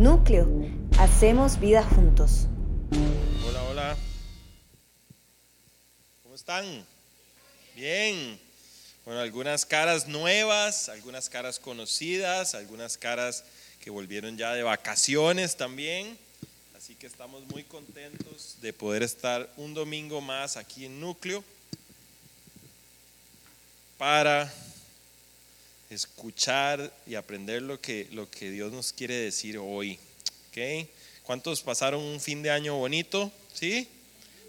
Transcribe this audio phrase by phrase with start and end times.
[0.00, 0.48] Núcleo,
[0.96, 2.46] hacemos vida juntos.
[3.46, 3.96] Hola, hola.
[6.22, 6.86] ¿Cómo están?
[7.76, 8.40] Bien.
[9.04, 13.44] Bueno, algunas caras nuevas, algunas caras conocidas, algunas caras
[13.78, 16.16] que volvieron ya de vacaciones también.
[16.74, 21.44] Así que estamos muy contentos de poder estar un domingo más aquí en Núcleo
[23.98, 24.50] para
[25.90, 29.98] escuchar y aprender lo que, lo que Dios nos quiere decir hoy.
[30.48, 30.88] ¿Okay?
[31.22, 33.30] ¿Cuántos pasaron un fin de año bonito?
[33.52, 33.88] ¿Sí?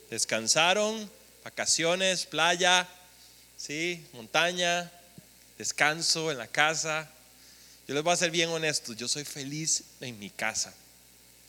[0.10, 1.10] ¿Descansaron?
[1.44, 2.26] ¿Vacaciones?
[2.26, 2.88] ¿Playa?
[3.58, 4.06] ¿Sí?
[4.14, 4.92] ¿Montaña?
[5.58, 7.10] ¿Descanso en la casa?
[7.88, 10.74] Yo les voy a ser bien honesto, yo soy feliz en mi casa.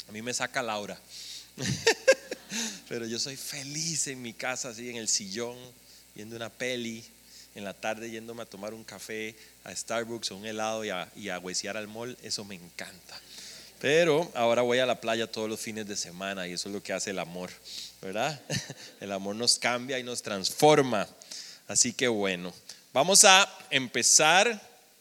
[0.08, 0.98] A mí me saca Laura.
[2.88, 5.56] Pero yo soy feliz en mi casa, así en el sillón,
[6.14, 7.04] viendo una peli,
[7.54, 9.34] en la tarde yéndome a tomar un café
[9.64, 13.20] a Starbucks o un helado y a, y a al mall, eso me encanta.
[13.80, 16.82] Pero ahora voy a la playa todos los fines de semana y eso es lo
[16.82, 17.50] que hace el amor,
[18.00, 18.40] ¿verdad?
[19.00, 21.08] El amor nos cambia y nos transforma.
[21.66, 22.54] Así que bueno,
[22.92, 24.60] vamos a empezar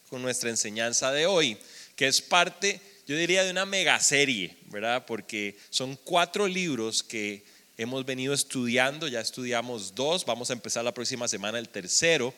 [0.10, 1.58] con nuestra enseñanza de hoy,
[1.96, 5.06] que es parte, yo diría, de una mega serie, ¿verdad?
[5.06, 7.44] Porque son cuatro libros que
[7.84, 12.34] hemos venido estudiando, ya estudiamos dos, vamos a empezar la próxima semana el tercero.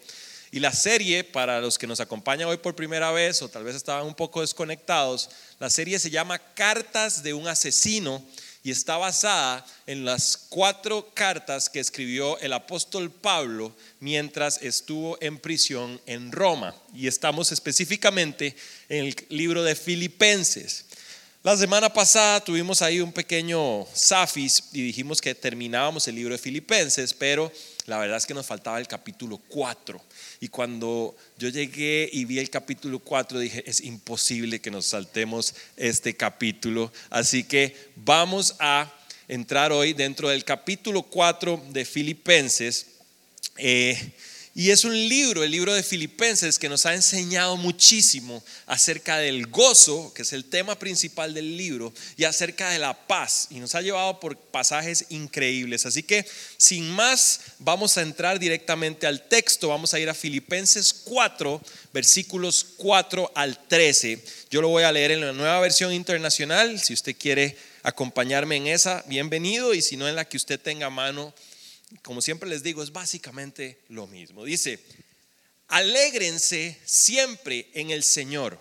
[0.51, 3.75] Y la serie, para los que nos acompañan hoy por primera vez o tal vez
[3.75, 8.23] estaban un poco desconectados, la serie se llama Cartas de un asesino
[8.63, 15.37] y está basada en las cuatro cartas que escribió el apóstol Pablo mientras estuvo en
[15.37, 16.73] prisión en Roma.
[16.93, 18.55] Y estamos específicamente
[18.89, 20.85] en el libro de Filipenses.
[21.43, 26.37] La semana pasada tuvimos ahí un pequeño zafis y dijimos que terminábamos el libro de
[26.37, 27.51] Filipenses, pero
[27.85, 30.01] la verdad es que nos faltaba el capítulo 4.
[30.39, 35.53] Y cuando yo llegué y vi el capítulo 4, dije, es imposible que nos saltemos
[35.75, 36.93] este capítulo.
[37.09, 38.89] Así que vamos a
[39.27, 42.85] entrar hoy dentro del capítulo 4 de Filipenses.
[43.57, 44.13] Eh,
[44.55, 49.47] y es un libro, el libro de Filipenses, que nos ha enseñado muchísimo acerca del
[49.47, 53.47] gozo, que es el tema principal del libro, y acerca de la paz.
[53.49, 55.87] Y nos ha llevado por pasajes increíbles.
[55.87, 56.23] Así que,
[56.57, 59.69] sin más, vamos a entrar directamente al texto.
[59.69, 61.59] Vamos a ir a Filipenses 4,
[61.91, 64.23] versículos 4 al 13.
[64.51, 66.79] Yo lo voy a leer en la nueva versión internacional.
[66.79, 69.73] Si usted quiere acompañarme en esa, bienvenido.
[69.73, 71.33] Y si no, en la que usted tenga a mano
[72.01, 74.45] como siempre les digo, es básicamente lo mismo.
[74.45, 74.79] Dice,
[75.67, 78.59] alégrense siempre en el Señor.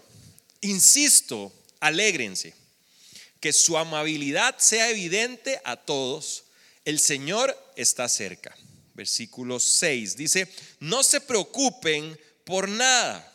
[0.60, 2.54] Insisto, alégrense.
[3.41, 6.44] Que su amabilidad sea evidente a todos.
[6.84, 8.56] El Señor está cerca.
[8.94, 13.28] Versículo 6 dice, no se preocupen por nada.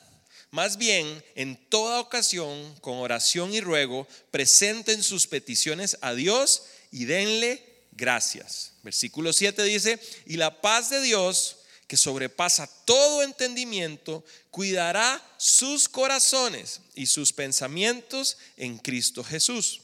[0.52, 7.06] Más bien, en toda ocasión, con oración y ruego, presenten sus peticiones a Dios y
[7.06, 8.74] denle gracias.
[8.84, 16.82] Versículo 7 dice, y la paz de Dios, que sobrepasa todo entendimiento, cuidará sus corazones
[16.94, 19.82] y sus pensamientos en Cristo Jesús.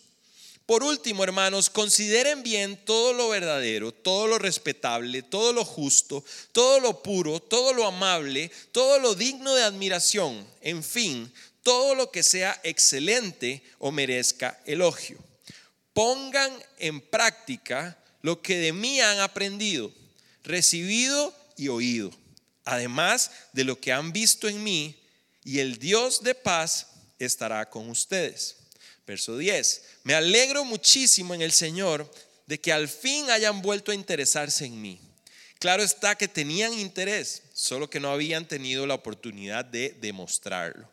[0.66, 6.80] Por último, hermanos, consideren bien todo lo verdadero, todo lo respetable, todo lo justo, todo
[6.80, 12.24] lo puro, todo lo amable, todo lo digno de admiración, en fin, todo lo que
[12.24, 15.18] sea excelente o merezca elogio.
[15.94, 19.92] Pongan en práctica lo que de mí han aprendido,
[20.44, 22.10] recibido y oído,
[22.66, 25.00] además de lo que han visto en mí,
[25.44, 26.88] y el Dios de paz
[27.20, 28.56] estará con ustedes.
[29.06, 29.84] Verso 10.
[30.04, 32.10] Me alegro muchísimo en el Señor
[32.48, 35.00] de que al fin hayan vuelto a interesarse en mí.
[35.60, 40.90] Claro está que tenían interés, solo que no habían tenido la oportunidad de demostrarlo.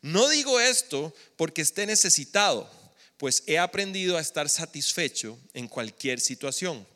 [0.00, 2.70] No digo esto porque esté necesitado
[3.18, 6.86] pues he aprendido a estar satisfecho en cualquier situación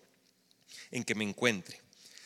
[0.91, 1.81] en que me encuentre.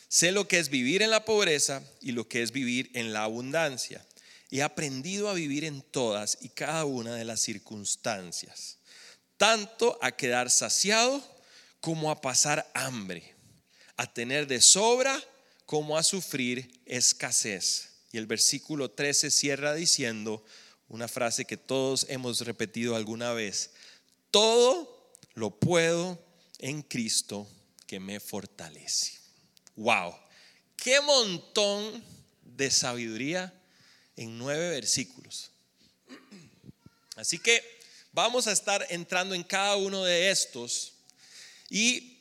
[0.09, 3.25] Sé lo que es vivir en la pobreza y lo que es vivir en la
[3.25, 4.07] abundancia.
[4.51, 8.79] He aprendido a vivir en todas y cada una de las circunstancias,
[9.37, 11.23] tanto a quedar saciado
[11.81, 13.35] como a pasar hambre,
[13.97, 15.21] a tener de sobra
[15.65, 17.91] como a sufrir escasez.
[18.13, 20.45] Y el versículo 13 cierra diciendo
[20.89, 23.71] una frase que todos hemos repetido alguna vez,
[24.37, 26.23] todo lo puedo
[26.59, 27.49] en Cristo
[27.87, 29.19] que me fortalece.
[29.77, 30.15] Wow,
[30.77, 32.05] qué montón
[32.45, 33.51] de sabiduría
[34.15, 35.53] en nueve versículos.
[37.17, 37.65] Así que
[38.13, 40.93] vamos a estar entrando en cada uno de estos
[41.71, 42.19] y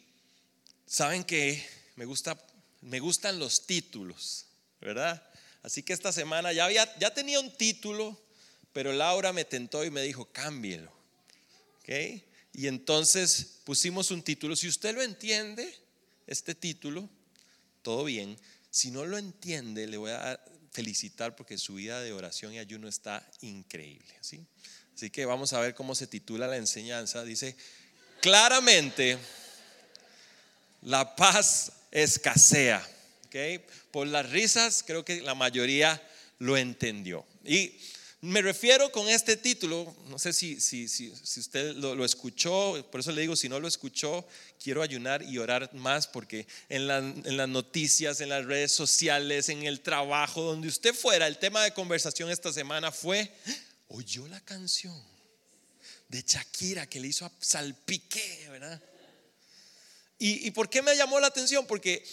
[0.87, 1.67] saben que
[1.97, 2.41] me gusta
[2.79, 4.45] me gustan los títulos,
[4.79, 5.21] ¿verdad?
[5.63, 8.17] Así que esta semana ya había ya tenía un título,
[8.71, 10.95] pero Laura me tentó y me dijo, "Cámbielo."
[11.85, 12.21] ¿Ok?
[12.53, 14.55] Y entonces pusimos un título.
[14.55, 15.71] Si usted lo entiende,
[16.25, 17.09] este título,
[17.81, 18.37] todo bien.
[18.71, 20.39] Si no lo entiende, le voy a
[20.71, 24.13] felicitar porque su vida de oración y ayuno está increíble.
[24.21, 24.45] ¿sí?
[24.95, 27.23] Así que vamos a ver cómo se titula la enseñanza.
[27.23, 27.55] Dice,
[28.21, 29.17] claramente,
[30.81, 32.85] la paz escasea.
[33.27, 33.63] ¿okay?
[33.91, 36.01] Por las risas, creo que la mayoría
[36.39, 37.25] lo entendió.
[37.43, 37.77] Y
[38.25, 43.11] me refiero con este título, no sé si, si, si, usted lo, escuchó, por eso
[43.11, 44.27] le digo, si no lo escuchó,
[44.61, 49.63] quiero ayunar y orar más porque en, en las noticias, en las redes sociales, en
[49.63, 53.31] el trabajo, donde usted fuera, el tema de conversación esta semana fue,
[53.89, 54.99] oyó la canción
[56.07, 58.81] de Shakira que le hizo a Salpique, ¿verdad?
[60.17, 61.67] ¿Y, ¿Y por qué me llamó la atención?
[61.67, 62.03] Porque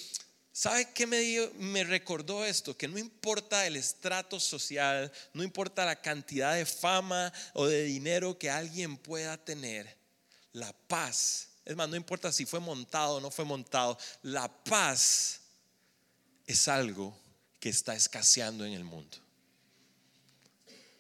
[0.53, 2.77] ¿Sabe qué me, me recordó esto?
[2.77, 8.39] Que no importa el estrato social, no importa la cantidad de fama o de dinero
[8.39, 9.97] que alguien pueda tener,
[10.53, 15.41] la paz, es más, no importa si fue montado o no fue montado, la paz
[16.47, 17.17] es algo
[17.61, 19.17] que está escaseando en el mundo.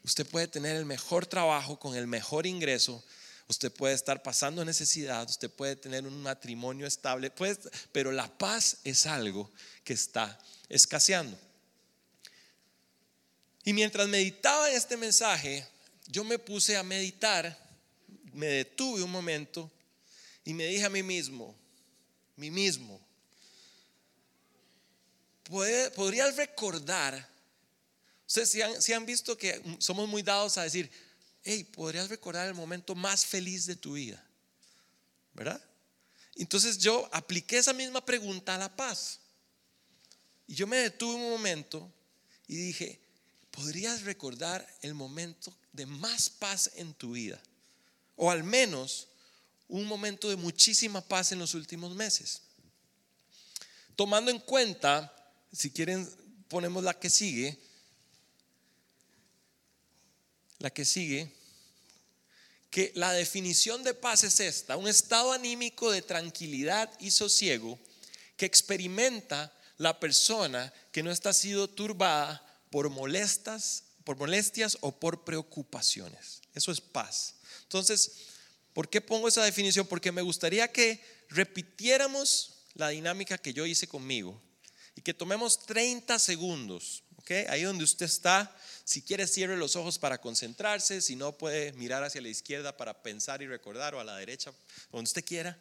[0.05, 3.05] Usted puede tener el mejor trabajo con el mejor ingreso,
[3.49, 7.59] usted puede estar pasando necesidad, usted puede tener un matrimonio estable, pues,
[7.93, 9.51] pero la paz es algo
[9.85, 11.39] que está escaseando.
[13.65, 15.67] Y mientras meditaba en este mensaje,
[16.07, 17.57] yo me puse a meditar,
[18.33, 19.71] me detuve un momento
[20.45, 21.55] y me dije a mí mismo,
[22.37, 23.01] mí mismo,
[25.95, 27.29] ¿podrías recordar?
[28.27, 30.91] Ustedes si han, si han visto que somos muy dados a decir,
[31.45, 34.25] hey, podrías recordar el momento más feliz de tu vida,
[35.35, 35.63] ¿verdad?
[36.37, 39.21] Entonces yo apliqué esa misma pregunta a la paz.
[40.47, 41.93] Y yo me detuve un momento
[42.47, 43.01] y dije,
[43.51, 47.41] ¿podrías recordar el momento de más paz en tu vida?
[48.17, 49.09] O al menos
[49.69, 52.43] un momento de muchísima paz en los últimos meses.
[53.97, 55.13] Tomando en cuenta,
[55.53, 56.09] si quieren
[56.49, 57.59] ponemos la que sigue,
[60.63, 61.29] la que sigue,
[62.71, 67.79] que la definición de paz es esta, un estado anímico de tranquilidad y sosiego
[68.37, 75.25] que experimenta la persona que no está sido turbada por molestas, por molestias o por
[75.25, 76.41] preocupaciones.
[76.55, 77.35] Eso es paz.
[77.65, 78.13] Entonces,
[78.73, 79.87] ¿por qué pongo esa definición?
[79.87, 84.41] Porque me gustaría que repitiéramos la dinámica que yo hice conmigo
[84.95, 87.03] y que tomemos 30 segundos,
[87.49, 88.55] Ahí donde usted está,
[88.85, 91.01] si quiere, cierre los ojos para concentrarse.
[91.01, 94.53] Si no, puede mirar hacia la izquierda para pensar y recordar o a la derecha,
[94.91, 95.59] donde usted quiera.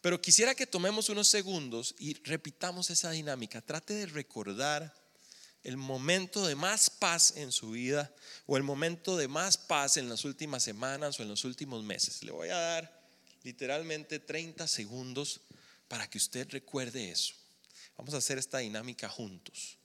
[0.00, 3.62] Pero quisiera que tomemos unos segundos y repitamos esa dinámica.
[3.62, 4.94] Trate de recordar
[5.62, 8.14] el momento de más paz en su vida
[8.46, 12.22] o el momento de más paz en las últimas semanas o en los últimos meses.
[12.22, 13.04] Le voy a dar
[13.42, 15.40] literalmente 30 segundos
[15.88, 17.34] para que usted recuerde eso.
[17.96, 19.78] Vamos a hacer esta dinámica juntos.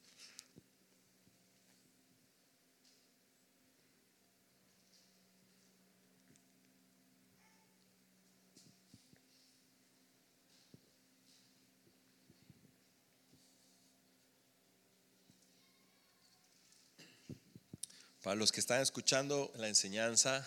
[18.24, 20.46] Para los que están escuchando la enseñanza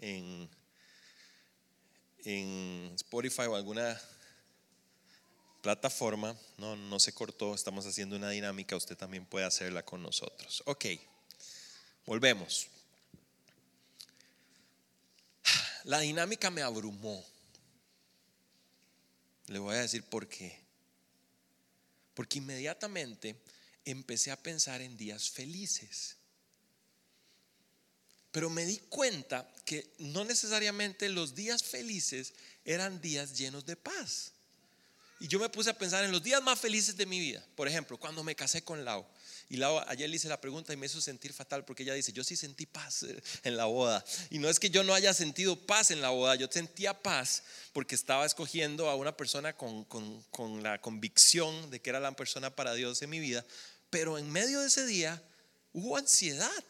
[0.00, 0.48] en,
[2.24, 3.98] en Spotify o alguna
[5.62, 10.62] plataforma, no, no se cortó, estamos haciendo una dinámica, usted también puede hacerla con nosotros.
[10.66, 10.84] Ok,
[12.04, 12.68] volvemos.
[15.84, 17.24] La dinámica me abrumó.
[19.46, 20.60] Le voy a decir por qué.
[22.12, 23.40] Porque inmediatamente
[23.86, 26.17] empecé a pensar en días felices.
[28.32, 34.32] Pero me di cuenta que no necesariamente los días felices eran días llenos de paz.
[35.20, 37.44] Y yo me puse a pensar en los días más felices de mi vida.
[37.56, 39.04] Por ejemplo, cuando me casé con Lau.
[39.50, 42.12] Y Lau ayer le hice la pregunta y me hizo sentir fatal porque ella dice,
[42.12, 43.04] yo sí sentí paz
[43.42, 44.04] en la boda.
[44.30, 47.42] Y no es que yo no haya sentido paz en la boda, yo sentía paz
[47.72, 52.12] porque estaba escogiendo a una persona con, con, con la convicción de que era la
[52.12, 53.44] persona para Dios en mi vida.
[53.90, 55.20] Pero en medio de ese día
[55.72, 56.64] hubo ansiedad.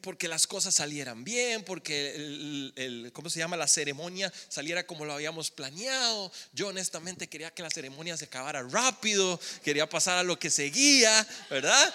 [0.00, 3.56] Porque las cosas salieran bien, porque el, ¿cómo se llama?
[3.56, 6.32] La ceremonia saliera como lo habíamos planeado.
[6.54, 11.26] Yo honestamente quería que la ceremonia se acabara rápido, quería pasar a lo que seguía,
[11.50, 11.94] ¿verdad?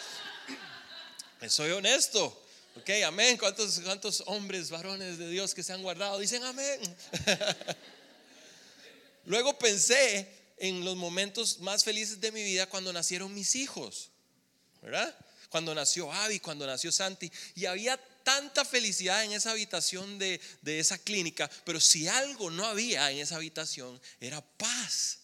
[1.47, 2.45] Soy honesto.
[2.75, 3.37] Ok, amén.
[3.37, 6.79] ¿Cuántos, ¿Cuántos hombres, varones de Dios que se han guardado dicen amén?
[9.25, 14.11] Luego pensé en los momentos más felices de mi vida cuando nacieron mis hijos,
[14.81, 15.15] ¿verdad?
[15.49, 20.79] Cuando nació Avi, cuando nació Santi, y había tanta felicidad en esa habitación de, de
[20.79, 25.19] esa clínica, pero si algo no había en esa habitación, era paz.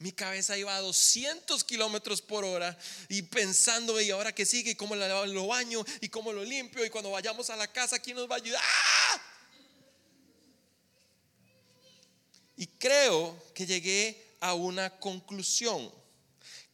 [0.00, 2.78] Mi cabeza iba a 200 kilómetros por hora
[3.08, 4.72] y pensando, ¿y ahora qué sigue?
[4.72, 5.84] ¿Y cómo lo baño?
[6.00, 6.84] ¿Y cómo lo limpio?
[6.84, 8.62] ¿Y cuando vayamos a la casa, quién nos va a ayudar?
[12.56, 15.92] Y creo que llegué a una conclusión.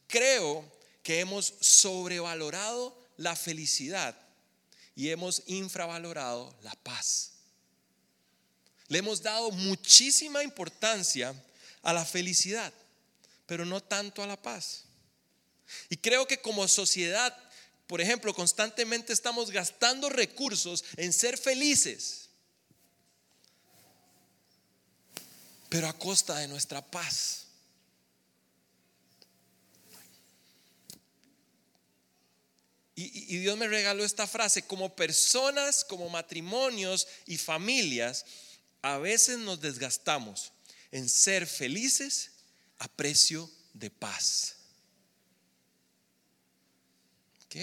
[0.07, 0.63] Creo
[1.05, 4.13] que hemos sobrevalorado la felicidad
[4.93, 7.31] y hemos infravalorado la paz.
[8.89, 11.33] Le hemos dado muchísima importancia
[11.81, 12.73] a la felicidad
[13.45, 14.83] pero no tanto a la paz.
[15.89, 17.35] Y creo que como sociedad,
[17.87, 22.29] por ejemplo, constantemente estamos gastando recursos en ser felices,
[25.69, 27.44] pero a costa de nuestra paz.
[32.97, 38.25] Y, Dios me regaló esta frase, como personas, como matrimonios y familias,
[38.81, 40.53] a veces nos desgastamos
[40.91, 42.31] en ser felices
[42.79, 44.55] a precio de paz.
[47.45, 47.55] ¿Ok?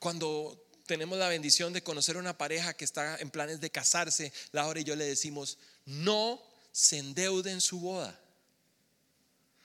[0.00, 4.80] Cuando tenemos la bendición de conocer una pareja que está en planes de casarse, Laura
[4.80, 6.42] y yo le decimos, no
[6.72, 8.18] se endeuden su boda.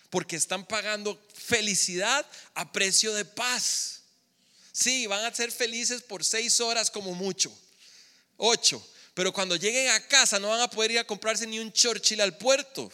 [0.09, 4.02] Porque están pagando felicidad a precio de paz.
[4.73, 7.55] Sí, van a ser felices por seis horas como mucho,
[8.37, 8.85] ocho.
[9.13, 12.19] Pero cuando lleguen a casa no van a poder ir a comprarse ni un Churchill
[12.19, 12.91] al puerto.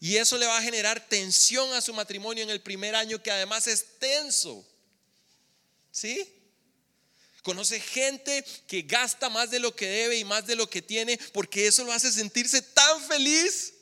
[0.00, 3.30] Y eso le va a generar tensión a su matrimonio en el primer año, que
[3.30, 4.66] además es tenso.
[5.92, 6.28] ¿Sí?
[7.42, 11.18] Conoce gente que gasta más de lo que debe y más de lo que tiene
[11.32, 13.74] porque eso lo hace sentirse tan feliz.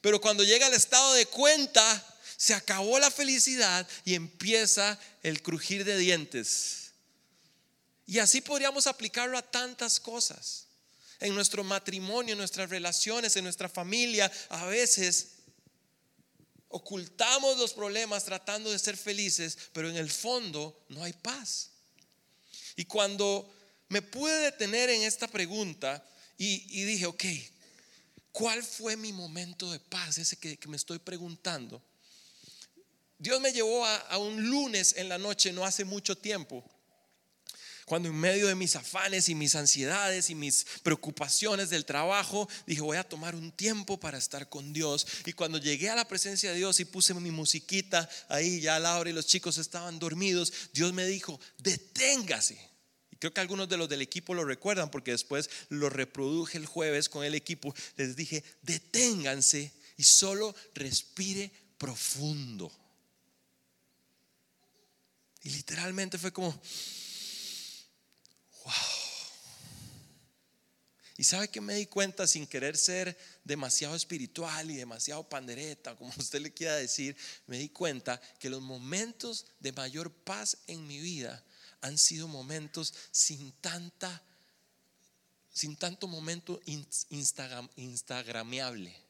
[0.00, 2.09] Pero cuando llega al estado de cuenta,
[2.40, 6.92] se acabó la felicidad y empieza el crujir de dientes.
[8.06, 10.64] Y así podríamos aplicarlo a tantas cosas
[11.18, 15.32] en nuestro matrimonio, en nuestras relaciones, en nuestra familia, a veces
[16.68, 21.72] ocultamos los problemas tratando de ser felices, pero en el fondo no hay paz.
[22.74, 23.54] Y cuando
[23.90, 26.02] me pude detener en esta pregunta
[26.38, 27.24] y, dije, ok,
[28.32, 30.16] ¿cuál fue mi momento de paz?
[30.16, 31.82] Ese que, me estoy preguntando.
[33.20, 36.64] Dios me llevó a un lunes en la noche, no hace mucho tiempo
[37.90, 42.82] cuando en medio de mis afanes y mis ansiedades y mis preocupaciones del trabajo, dije,
[42.82, 45.04] voy a tomar un tiempo para estar con Dios.
[45.26, 49.10] Y cuando llegué a la presencia de Dios y puse mi musiquita ahí, ya Laura
[49.10, 52.60] y los chicos estaban dormidos, Dios me dijo, deténgase.
[53.10, 56.66] Y creo que algunos de los del equipo lo recuerdan porque después lo reproduje el
[56.66, 57.74] jueves con el equipo.
[57.96, 62.70] Les dije, deténganse y solo respire profundo.
[65.42, 66.60] Y literalmente fue como
[71.20, 76.10] Y sabe que me di cuenta sin querer ser demasiado espiritual y demasiado pandereta, como
[76.16, 77.14] usted le quiera decir,
[77.46, 81.44] me di cuenta que los momentos de mayor paz en mi vida
[81.82, 84.22] han sido momentos sin tanta,
[85.52, 86.58] sin tanto momento
[87.10, 89.09] Instagram, instagrameable.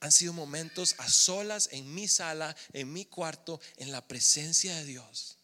[0.00, 4.84] Han sido momentos a solas en mi sala, en mi cuarto, en la presencia de
[4.84, 5.36] Dios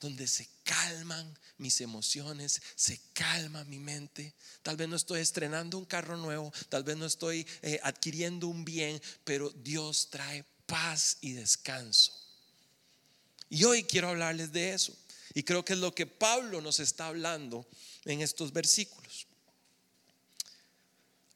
[0.00, 4.34] donde se calman mis emociones, se calma mi mente.
[4.62, 8.64] Tal vez no estoy estrenando un carro nuevo, tal vez no estoy eh, adquiriendo un
[8.64, 12.12] bien, pero Dios trae paz y descanso.
[13.48, 14.96] Y hoy quiero hablarles de eso.
[15.34, 17.66] Y creo que es lo que Pablo nos está hablando
[18.04, 19.05] en estos versículos.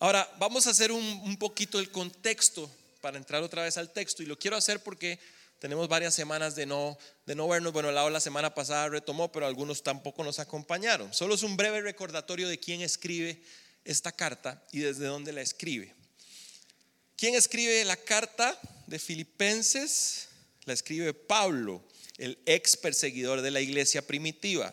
[0.03, 2.71] Ahora, vamos a hacer un, poquito el contexto
[3.03, 4.23] para entrar otra vez al texto.
[4.23, 5.19] Y lo quiero hacer porque
[5.59, 7.75] tenemos varias semanas de no, de no vernos.
[7.75, 11.13] Bueno, lado la semana pasada retomó, pero algunos tampoco nos acompañaron.
[11.13, 13.43] Solo es un breve recordatorio de quién escribe
[13.85, 15.95] esta carta y desde dónde la escribe.
[17.17, 20.29] ¿Quién escribe la carta de Filipenses?
[20.65, 21.85] La escribe Pablo,
[22.17, 24.73] el ex perseguidor de la iglesia primitiva.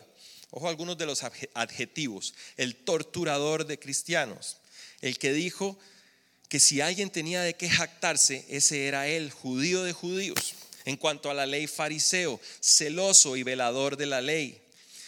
[0.50, 2.32] Ojo algunos de los adjetivos.
[2.56, 4.57] El torturador de cristianos.
[5.00, 5.78] El que dijo
[6.48, 11.30] que si alguien tenía de qué jactarse, ese era él, judío de judíos en cuanto
[11.30, 14.58] a la ley fariseo, celoso y velador de la ley.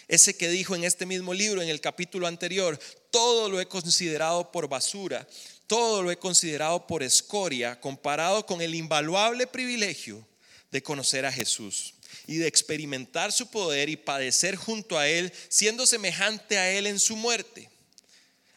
[0.08, 2.78] Ese que dijo en este mismo libro, en el capítulo anterior,
[3.10, 5.26] todo lo he considerado por basura,
[5.66, 10.26] todo lo he considerado por escoria, comparado con el invaluable privilegio
[10.70, 11.94] de conocer a Jesús
[12.26, 16.98] y de experimentar su poder y padecer junto a Él, siendo semejante a Él en
[16.98, 17.70] su muerte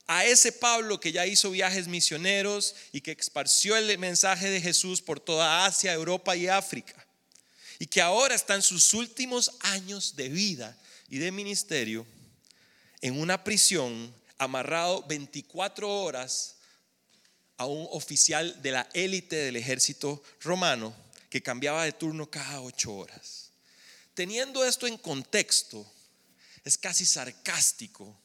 [0.08, 5.02] a ese Pablo que ya hizo viajes misioneros y que esparció el mensaje de Jesús
[5.02, 7.04] por toda Asia, Europa y África
[7.80, 10.78] y que ahora está en sus últimos años de vida
[11.10, 12.06] y de ministerio
[13.02, 16.56] en una prisión amarrado 24 horas
[17.58, 20.96] a un oficial de la élite del ejército romano
[21.30, 23.52] que cambiaba de turno cada ocho horas.
[24.14, 25.86] Teniendo esto en contexto,
[26.64, 28.18] es casi sarcástico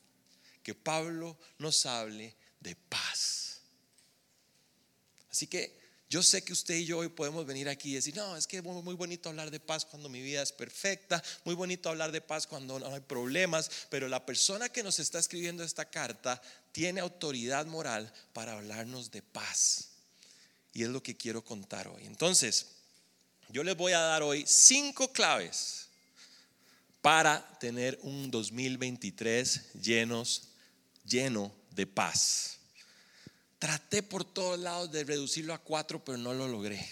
[0.69, 3.61] que Pablo nos hable de paz.
[5.31, 5.75] Así que
[6.11, 8.59] yo sé que usted y yo hoy podemos venir aquí y decir, no, es que
[8.59, 12.21] es muy bonito hablar de paz cuando mi vida es perfecta, muy bonito hablar de
[12.21, 16.39] paz cuando no hay problemas, pero la persona que nos está escribiendo esta carta
[16.71, 19.89] tiene autoridad moral para hablarnos de paz.
[20.75, 22.05] Y es lo que quiero contar hoy.
[22.05, 22.67] Entonces,
[23.49, 25.89] yo les voy a dar hoy cinco claves
[27.01, 30.49] para tener un 2023 llenos,
[31.09, 32.59] lleno de paz.
[33.59, 36.87] Traté por todos lados de reducirlo a cuatro, pero no lo logré.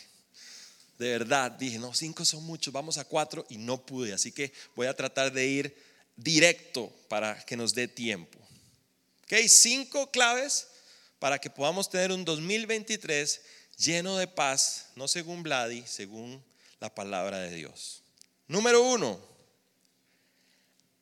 [0.98, 4.12] De verdad, dije, no, cinco son muchos, vamos a cuatro y no pude.
[4.12, 5.76] Así que voy a tratar de ir
[6.16, 8.38] directo para que nos dé tiempo.
[9.24, 10.68] Ok, cinco claves
[11.18, 13.40] para que podamos tener un 2023
[13.76, 16.42] lleno de paz, no según Vladi, según
[16.80, 18.02] la palabra de Dios.
[18.48, 19.20] Número uno,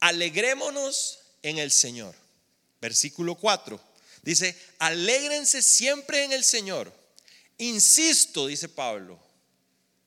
[0.00, 2.23] alegrémonos en el Señor.
[2.84, 3.80] Versículo 4.
[4.20, 6.92] Dice, alégrense siempre en el Señor.
[7.56, 9.18] Insisto, dice Pablo,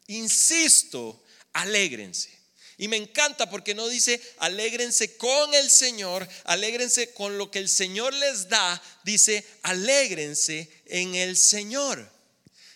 [0.05, 2.29] insisto, alégrense.
[2.77, 7.67] Y me encanta porque no dice alégrense con el Señor, alégrense con lo que el
[7.67, 12.07] Señor les da, dice alégrense en el Señor.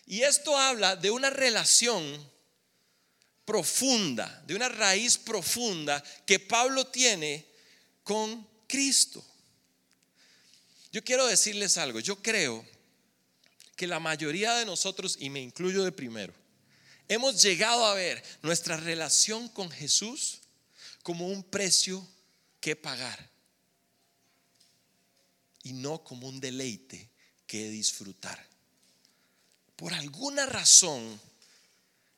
[0.08, 2.04] Y esto habla de una relación
[3.46, 7.46] profunda, de una raíz profunda que Pablo tiene
[8.04, 9.24] con Cristo.
[10.92, 12.66] Yo quiero decirles algo, yo creo
[13.76, 16.34] que la mayoría de nosotros, y me incluyo de primero,
[17.08, 20.40] hemos llegado a ver nuestra relación con Jesús
[21.04, 22.08] como un precio
[22.60, 23.30] que pagar
[25.64, 27.10] y no como un deleite
[27.48, 28.48] que disfrutar.
[29.76, 31.20] Por alguna razón,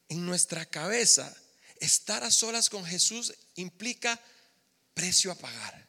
[0.10, 1.34] en nuestra cabeza,
[1.80, 4.20] estar a solas con Jesús implica
[4.94, 5.83] precio a pagar.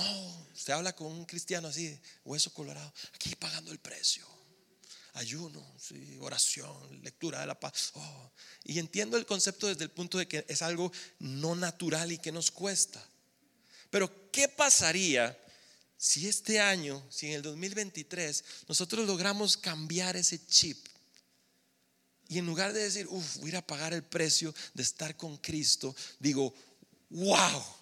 [0.00, 4.26] No, usted habla con un cristiano así, hueso colorado, aquí pagando el precio.
[5.14, 5.64] Ayuno,
[6.20, 7.90] oración, lectura de la paz.
[7.94, 8.32] Oh,
[8.64, 12.32] y entiendo el concepto desde el punto de que es algo no natural y que
[12.32, 13.04] nos cuesta.
[13.90, 15.36] Pero, ¿qué pasaría
[15.96, 20.86] si este año, si en el 2023, nosotros logramos cambiar ese chip?
[22.28, 25.94] Y en lugar de decir, uff, voy a pagar el precio de estar con Cristo,
[26.20, 26.54] digo,
[27.10, 27.79] wow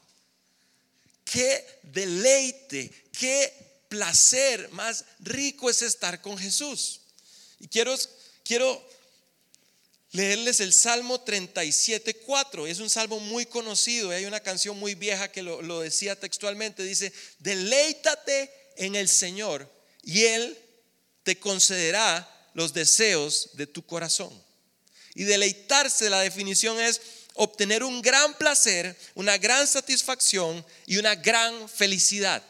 [1.30, 3.52] qué deleite, qué
[3.88, 7.00] placer más rico es estar con Jesús.
[7.60, 7.96] Y quiero,
[10.12, 12.66] leerles el Salmo 37, 4.
[12.66, 14.10] Es un salmo muy conocido.
[14.10, 16.82] Hay una canción muy vieja que lo, lo decía textualmente.
[16.82, 19.70] Dice, deleítate en el Señor
[20.02, 20.58] y Él
[21.24, 24.32] te concederá los deseos de tu corazón.
[25.14, 27.00] Y deleitarse, la definición es
[27.38, 32.42] obtener un gran placer, una gran satisfacción y una gran felicidad.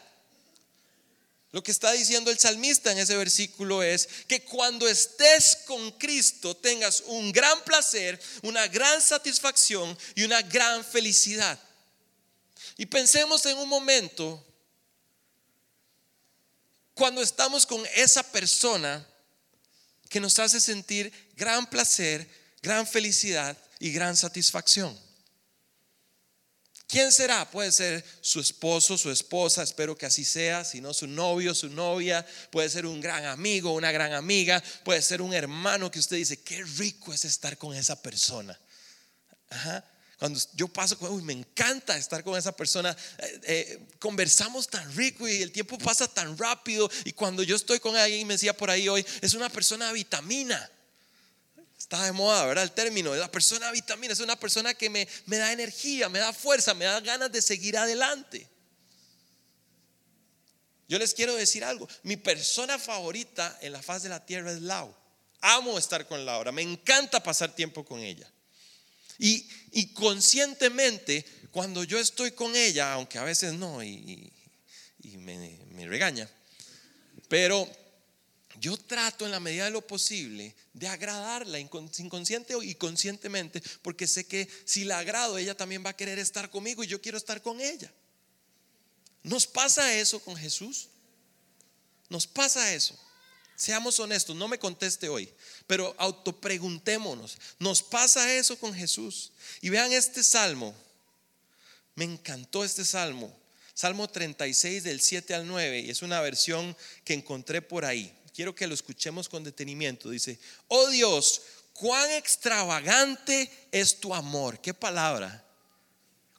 [1.51, 6.55] Lo que está diciendo el salmista en ese versículo es que cuando estés con Cristo
[6.57, 11.59] tengas un gran placer, una gran satisfacción y una gran felicidad.
[12.75, 14.43] Y pensemos en un momento
[16.95, 19.07] cuando estamos con esa persona
[20.09, 22.27] que nos hace sentir gran placer,
[22.63, 24.97] gran felicidad y gran satisfacción.
[26.89, 27.49] ¿Quién será?
[27.49, 31.69] Puede ser su esposo, su esposa, espero que así sea, si no su novio, su
[31.69, 36.17] novia, puede ser un gran amigo, una gran amiga, puede ser un hermano que usted
[36.17, 38.59] dice, qué rico es estar con esa persona.
[40.17, 45.27] Cuando yo paso, uy, me encanta estar con esa persona, eh, eh, conversamos tan rico
[45.27, 48.71] y el tiempo pasa tan rápido y cuando yo estoy con alguien, me decía por
[48.71, 50.69] ahí hoy, es una persona vitamina.
[51.79, 52.65] Está de moda, ¿verdad?
[52.65, 53.15] El término.
[53.15, 56.85] La persona vitamina es una persona que me, me da energía, me da fuerza, me
[56.85, 58.45] da ganas de seguir adelante.
[60.89, 61.87] Yo les quiero decir algo.
[62.03, 64.93] Mi persona favorita en la faz de la tierra es Lau.
[65.39, 66.51] Amo estar con Laura.
[66.51, 68.29] Me encanta pasar tiempo con ella.
[69.17, 74.31] Y, y conscientemente, cuando yo estoy con ella, aunque a veces no, y,
[75.01, 75.37] y me,
[75.71, 76.29] me regaña,
[77.27, 77.69] pero
[78.59, 84.25] yo trato en la medida de lo posible de agradarla inconsciente y conscientemente, porque sé
[84.25, 87.41] que si la agrado, ella también va a querer estar conmigo y yo quiero estar
[87.41, 87.91] con ella.
[89.23, 90.89] ¿Nos pasa eso con Jesús?
[92.09, 92.97] Nos pasa eso.
[93.55, 95.29] Seamos honestos, no me conteste hoy,
[95.67, 99.33] pero autopreguntémonos, ¿nos pasa eso con Jesús?
[99.59, 100.73] Y vean este salmo,
[101.95, 103.37] me encantó este salmo,
[103.73, 108.13] Salmo 36 del 7 al 9, y es una versión que encontré por ahí.
[108.39, 110.09] Quiero que lo escuchemos con detenimiento.
[110.09, 111.41] Dice, oh Dios,
[111.73, 114.61] cuán extravagante es tu amor.
[114.61, 115.43] ¿Qué palabra?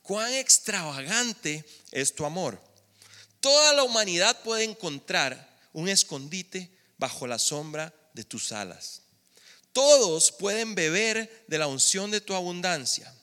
[0.01, 2.59] Cuán extravagante es tu amor.
[3.41, 9.03] Toda la humanidad puede encontrar un escondite bajo la sombra de tus alas.
[9.75, 13.15] Todos pueden beber de la unción de tu abundancia.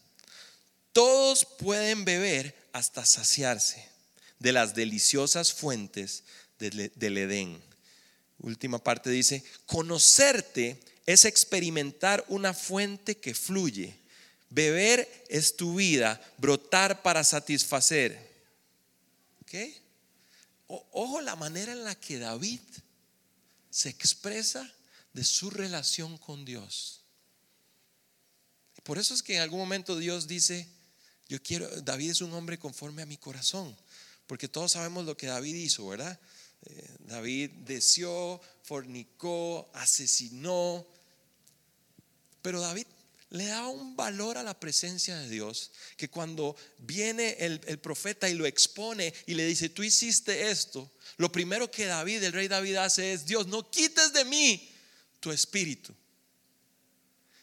[0.94, 3.90] Todos pueden beber hasta saciarse
[4.38, 6.26] de las deliciosas fuentes
[6.60, 7.66] del Edén.
[8.39, 13.97] Última parte dice, conocerte es experimentar una fuente que fluye.
[14.50, 18.28] Beber es tu vida, brotar para satisfacer.
[19.41, 19.56] ¿Ok?
[20.69, 22.60] ojo la manera en la que David
[23.69, 24.69] se expresa
[25.13, 27.02] de su relación con Dios.
[28.84, 30.67] Por eso es que en algún momento Dios dice,
[31.28, 33.76] yo quiero, David es un hombre conforme a mi corazón,
[34.28, 36.19] porque todos sabemos lo que David hizo, ¿verdad?
[36.65, 40.86] Eh, David deseó, fornicó, asesinó,
[42.41, 42.86] pero David
[43.30, 48.34] le daba un valor a la presencia de Dios, que cuando viene el, profeta y
[48.34, 52.76] lo expone y le dice, tú hiciste esto, lo primero que David, el rey David
[52.76, 54.72] hace es, Dios, no quites de mí
[55.20, 55.93] tu espíritu.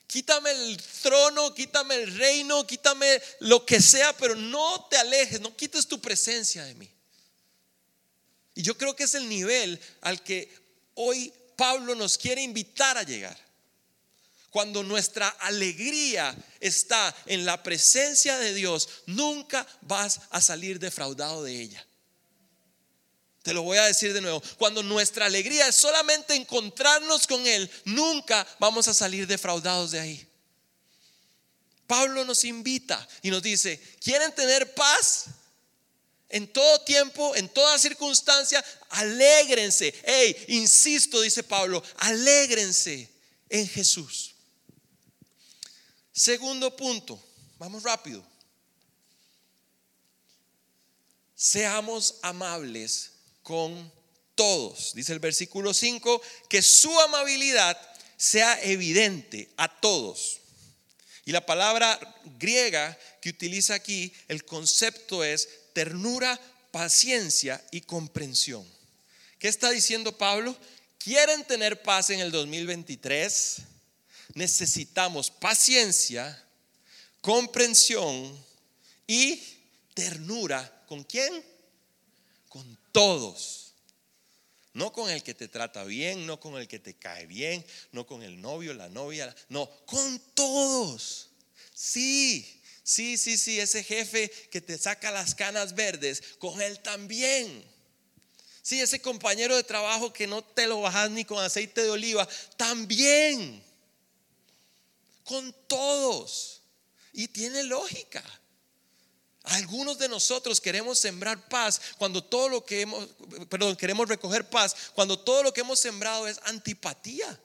[0.06, 5.56] Quítame el trono, quítame el reino, quítame lo que sea, pero no te alejes, no
[5.56, 6.93] quites tu presencia de mí.
[8.54, 10.52] Y yo creo que es el nivel al que
[10.94, 13.36] hoy Pablo nos quiere invitar a llegar.
[14.50, 21.60] Cuando nuestra alegría está en la presencia de Dios, nunca vas a salir defraudado de
[21.60, 21.84] ella.
[23.42, 24.42] Te lo voy a decir de nuevo.
[24.56, 30.28] Cuando nuestra alegría es solamente encontrarnos con Él, nunca vamos a salir defraudados de ahí.
[31.86, 35.26] Pablo nos invita y nos dice, ¿quieren tener paz?
[36.34, 39.94] En todo tiempo, en toda circunstancia, alégrense.
[40.04, 43.08] Hey, insisto, dice Pablo, alégrense
[43.48, 44.34] en Jesús.
[46.12, 47.24] Segundo punto,
[47.56, 48.26] vamos rápido.
[51.36, 53.12] Seamos amables
[53.44, 53.92] con
[54.34, 54.92] todos.
[54.92, 57.80] Dice el versículo 5, que su amabilidad
[58.16, 60.40] sea evidente a todos.
[61.24, 61.98] Y la palabra
[62.38, 66.38] griega que utiliza aquí, el concepto es ternura,
[66.70, 68.66] paciencia y comprensión.
[69.38, 70.56] ¿Qué está diciendo Pablo?
[70.98, 73.62] ¿Quieren tener paz en el 2023?
[74.34, 76.42] necesitamos paciencia,
[77.20, 78.44] comprensión
[79.06, 79.42] y
[79.94, 80.84] ternura.
[80.86, 81.44] ¿Con quién?
[82.48, 83.63] Con todos.
[84.74, 88.06] No con el que te trata bien, no con el que te cae bien, no
[88.06, 91.30] con el novio, la novia, no, con todos.
[91.72, 97.64] Sí, sí, sí, sí, ese jefe que te saca las canas verdes, con él también.
[98.62, 102.28] Sí, ese compañero de trabajo que no te lo bajas ni con aceite de oliva,
[102.56, 103.62] también
[105.22, 106.62] con todos.
[107.12, 108.24] Y tiene lógica.
[109.44, 113.06] Algunos de nosotros queremos sembrar paz cuando todo lo que hemos,
[113.50, 117.40] perdón, queremos recoger paz cuando todo lo que hemos sembrado es antipatía.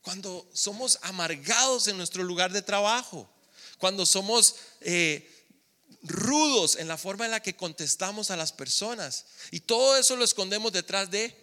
[0.00, 3.28] Cuando somos amargados en nuestro lugar de trabajo.
[3.78, 5.28] Cuando somos eh,
[6.02, 9.26] rudos en la forma en la que contestamos a las personas.
[9.50, 11.36] Y todo eso lo escondemos detrás de,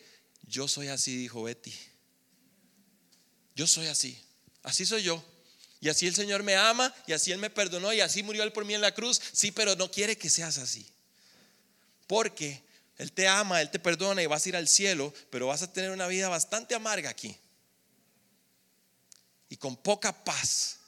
[0.44, 1.74] yo soy así, dijo Betty.
[3.56, 4.24] Yo soy así.
[4.64, 5.22] Así soy yo.
[5.80, 8.52] Y así el Señor me ama y así Él me perdonó y así murió Él
[8.52, 9.22] por mí en la cruz.
[9.32, 10.88] Sí, pero no quiere que seas así.
[12.08, 12.64] Porque
[12.98, 15.72] Él te ama, Él te perdona y vas a ir al cielo, pero vas a
[15.72, 17.38] tener una vida bastante amarga aquí.
[19.50, 20.80] Y con poca paz.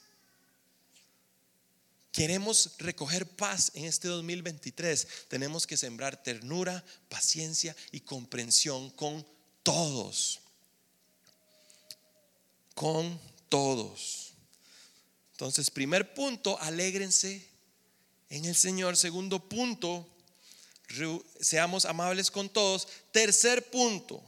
[2.12, 5.08] Queremos recoger paz en este 2023.
[5.28, 9.26] Tenemos que sembrar ternura, paciencia y comprensión con
[9.62, 10.40] todos.
[12.74, 14.29] Con todos.
[15.40, 17.48] Entonces, primer punto, alégrense
[18.28, 18.98] en el Señor.
[18.98, 20.06] Segundo punto,
[21.40, 22.90] seamos amables con todos.
[23.14, 24.22] Tercer punto,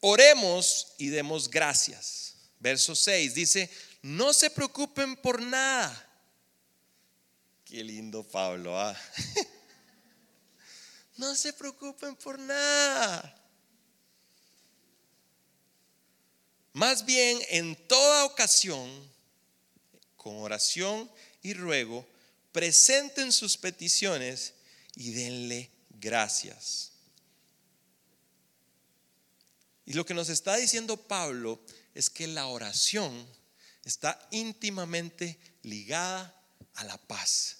[0.00, 2.36] oremos y demos gracias.
[2.58, 6.08] Verso 6 dice, no se preocupen por nada.
[7.66, 8.80] Qué lindo Pablo.
[8.80, 8.98] ¿ah?
[11.18, 13.46] no se preocupen por nada.
[16.72, 19.14] Más bien, en toda ocasión,
[20.26, 21.08] con oración
[21.40, 22.04] y ruego,
[22.50, 24.54] presenten sus peticiones
[24.96, 26.90] y denle gracias.
[29.84, 31.60] Y lo que nos está diciendo Pablo
[31.94, 33.24] es que la oración
[33.84, 36.34] está íntimamente ligada
[36.74, 37.58] a la paz.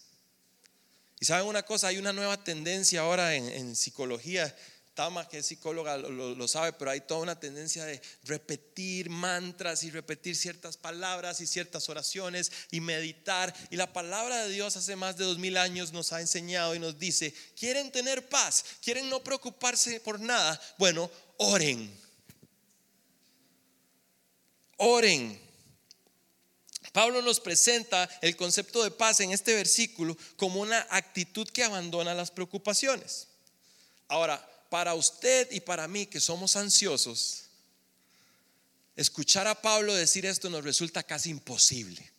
[1.21, 4.53] Y saben una cosa, hay una nueva tendencia ahora en, psicología.
[4.97, 9.91] Tama, que es psicóloga, lo, sabe, pero hay toda una tendencia de repetir mantras y
[9.91, 13.55] repetir ciertas palabras y ciertas oraciones y meditar.
[13.71, 16.79] Y la palabra de Dios hace más de dos mil años nos ha enseñado y
[16.79, 18.65] nos dice, ¿quieren tener paz?
[18.83, 20.59] ¿Quieren no preocuparse por nada?
[20.79, 21.95] Bueno, oren.
[24.79, 25.39] Oren.
[26.95, 32.15] Pablo nos presenta el concepto de paz en este versículo como una actitud que abandona
[32.15, 33.29] las preocupaciones.
[34.09, 34.43] Ahora,
[34.77, 37.45] para usted y para mí que somos ansiosos,
[38.95, 42.13] escuchar a Pablo decir esto nos resulta casi imposible.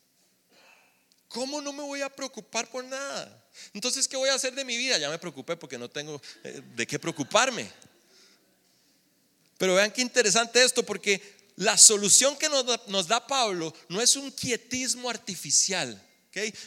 [1.28, 3.48] ¿Cómo no me voy a preocupar por nada?
[3.76, 4.98] Entonces, ¿qué voy a hacer de mi vida?
[4.98, 7.70] Ya me preocupé porque no tengo eh, de qué preocuparme.
[9.60, 11.22] Pero vean qué interesante esto, porque
[11.58, 16.04] la solución que nos da, Pablo no es un quietismo artificial.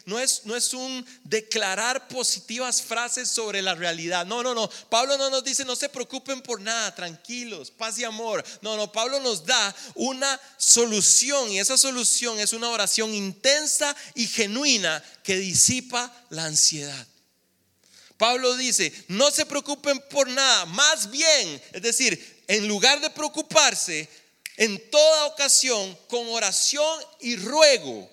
[0.07, 4.27] No, es, no es un declarar positivas frases sobre la realidad.
[4.27, 4.69] No, no, no.
[4.89, 8.45] Pablo no nos dice no se preocupen por nada, tranquilos, paz y amor.
[8.63, 8.91] No, no.
[8.91, 15.37] Pablo nos da una solución y esa solución es una oración intensa y genuina que
[15.37, 17.07] disipa la ansiedad.
[18.17, 24.07] Pablo dice, no se preocupen por nada, más bien, es decir, en lugar de preocuparse,
[24.59, 28.11] en toda ocasión con oración y ruego.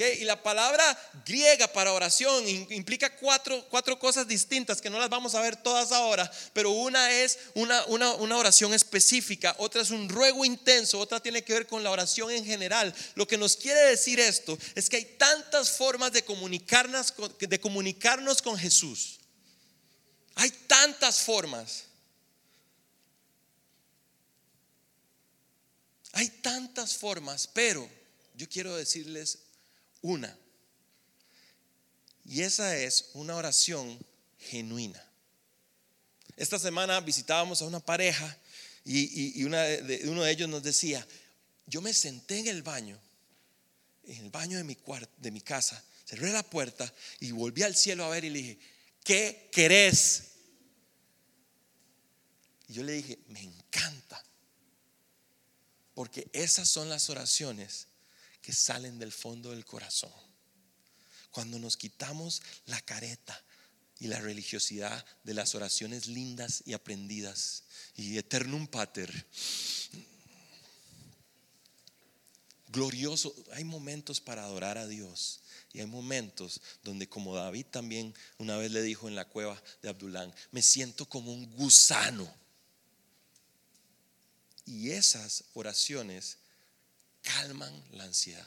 [0.00, 5.34] Y la palabra griega para oración implica cuatro, cuatro, cosas distintas que no las vamos
[5.34, 10.08] a ver todas ahora, pero una es una, una, una, oración específica, otra es un
[10.08, 12.94] ruego intenso, otra tiene que ver con la oración en general.
[13.16, 18.40] Lo que nos quiere decir esto es que hay tantas formas de comunicarnos, de comunicarnos
[18.40, 19.18] con Jesús.
[20.36, 21.86] Hay tantas formas.
[26.12, 27.88] Hay tantas formas, pero
[28.34, 29.47] yo quiero decirles
[30.02, 30.36] una.
[32.24, 33.98] Y esa es una oración
[34.38, 35.02] genuina.
[36.36, 38.38] Esta semana visitábamos a una pareja
[38.84, 41.06] y, uno de ellos nos decía,
[41.66, 42.98] yo me senté en el baño,
[44.04, 44.76] en el baño de mi,
[45.18, 48.58] de mi casa, cerré la puerta y volví al cielo a ver y le dije,
[49.04, 50.22] ¿qué querés?
[52.68, 54.22] Y yo le dije, me encanta
[55.94, 57.87] porque esas son las oraciones
[58.48, 60.10] que salen del fondo del corazón.
[61.30, 63.38] Cuando nos quitamos la careta
[63.98, 69.26] y la religiosidad de las oraciones lindas y aprendidas y eternum pater.
[72.68, 75.40] Glorioso, hay momentos para adorar a Dios
[75.74, 79.90] y hay momentos donde como David también una vez le dijo en la cueva de
[79.90, 82.34] Abdulán, me siento como un gusano
[84.64, 86.38] y esas oraciones
[87.28, 88.46] calman la ansiedad.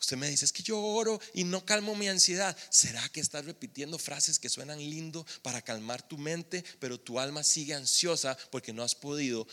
[0.00, 2.54] Usted me dice, es que yo oro y no calmo mi ansiedad.
[2.68, 7.42] ¿Será que estás repitiendo frases que suenan lindo para calmar tu mente, pero tu alma
[7.42, 9.46] sigue ansiosa porque no has podido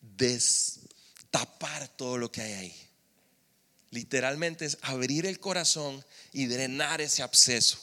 [0.00, 2.88] destapar todo lo que hay ahí?
[3.90, 7.78] Literalmente es abrir el corazón y drenar ese absceso.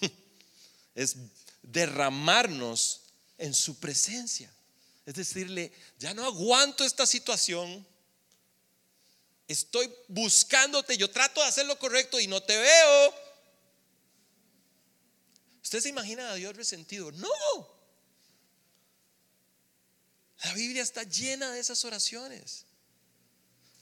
[0.94, 1.16] es
[1.62, 3.02] derramarnos
[3.36, 4.50] en su presencia.
[5.04, 7.86] Es decirle, ya no aguanto esta situación.
[9.48, 13.14] Estoy buscándote, yo trato de hacer lo correcto y no te veo.
[15.62, 17.12] ¿Usted se imagina a Dios resentido?
[17.12, 17.76] No.
[20.44, 22.66] La Biblia está llena de esas oraciones.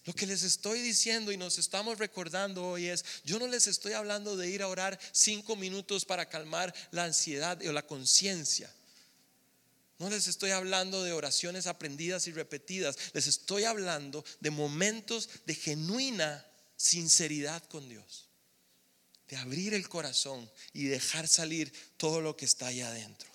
[0.05, 3.95] Lo que les estoy diciendo y nos estamos recordando hoy es, yo no les estoy
[3.95, 8.71] hablando de ir a orar cinco minutos para calmar la ansiedad o la conciencia.
[10.05, 15.55] No les estoy hablando de oraciones aprendidas y repetidas, les estoy hablando de momentos de
[15.55, 18.29] genuina sinceridad con Dios,
[19.29, 23.31] de abrir el corazón y dejar salir todo lo que está allá adentro.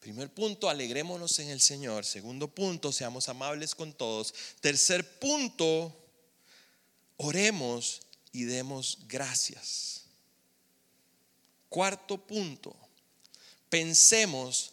[0.00, 2.06] Primer punto, alegrémonos en el Señor.
[2.06, 4.32] Segundo punto, seamos amables con todos.
[4.62, 5.94] Tercer punto,
[7.18, 8.00] oremos
[8.32, 10.04] y demos gracias.
[11.68, 12.74] Cuarto punto,
[13.70, 14.72] pensemos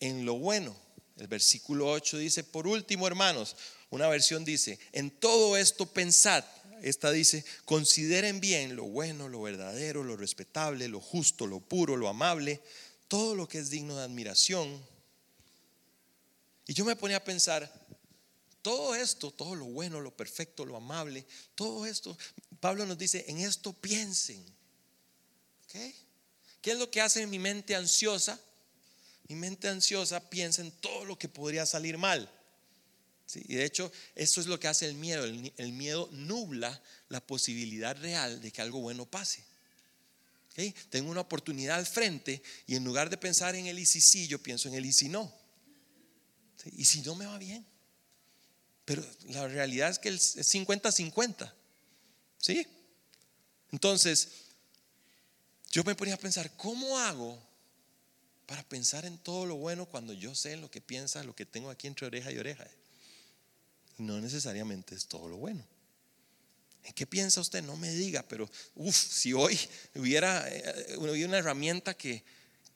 [0.00, 0.76] en lo bueno.
[1.16, 3.56] El versículo 8 dice, por último, hermanos,
[3.90, 6.44] una versión dice, en todo esto pensad.
[6.82, 12.08] Esta dice, consideren bien lo bueno, lo verdadero, lo respetable, lo justo, lo puro, lo
[12.08, 12.60] amable,
[13.08, 14.80] todo lo que es digno de admiración.
[16.66, 17.72] Y yo me ponía a pensar,
[18.62, 22.16] todo esto, todo lo bueno, lo perfecto, lo amable, todo esto,
[22.60, 24.44] Pablo nos dice, en esto piensen.
[26.60, 28.40] ¿Qué es lo que hace mi mente ansiosa?
[29.28, 32.30] Mi mente ansiosa piensa en todo lo que podría salir mal.
[33.34, 35.24] Y de hecho, esto es lo que hace el miedo.
[35.24, 39.44] El, miedo nubla la posibilidad real de que algo bueno pase.
[40.90, 44.26] Tengo una oportunidad al frente y en lugar de pensar en el y si sí,
[44.26, 45.32] yo pienso en el y si no.
[46.72, 47.64] Y si no me va bien.
[48.84, 51.52] Pero la realidad es que es 50-50.
[52.38, 52.66] ¿Sí?
[53.70, 54.28] Entonces,
[55.78, 57.40] yo me ponía a pensar, ¿cómo hago
[58.46, 61.70] para pensar en todo lo bueno cuando yo sé lo que piensa, lo que tengo
[61.70, 62.66] aquí entre oreja y oreja?
[63.96, 65.64] Y no necesariamente es todo lo bueno.
[66.82, 67.62] ¿En qué piensa usted?
[67.62, 69.56] No me diga, pero uff, si hoy
[69.94, 72.24] hubiera, eh, hubiera, una herramienta que,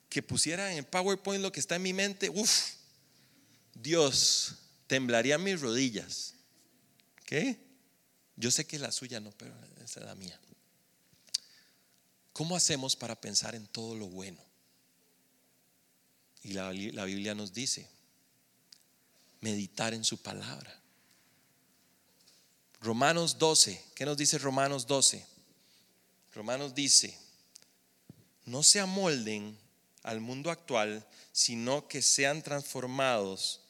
[0.07, 2.69] que pusiera en PowerPoint lo que está en mi mente, uff,
[3.73, 4.55] Dios,
[4.87, 6.35] temblaría mis rodillas.
[7.25, 7.59] ¿Qué?
[8.37, 10.39] Yo sé que la suya no, pero es la mía.
[12.33, 14.41] ¿Cómo hacemos para pensar en todo lo bueno?
[16.41, 17.87] Y la, Biblia nos dice,
[19.39, 20.81] meditar en su palabra.
[22.81, 25.25] Romanos 12, ¿qué nos dice Romanos 12?
[26.33, 27.17] Romanos dice,
[28.45, 29.57] no se amolden
[30.01, 33.61] al mundo actual, sino que sean transformados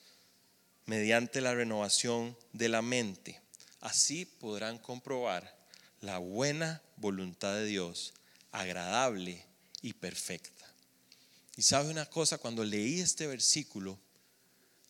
[0.85, 3.39] mediante la renovación de la mente.
[3.81, 5.55] Así podrán comprobar
[6.01, 8.13] la buena voluntad de Dios,
[8.53, 9.45] agradable
[9.81, 10.65] y perfecta.
[11.57, 13.99] Y sabe una cosa, cuando leí este versículo,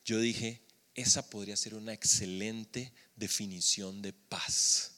[0.06, 0.62] yo dije,
[0.94, 4.92] esa podría ser una excelente definición de paz.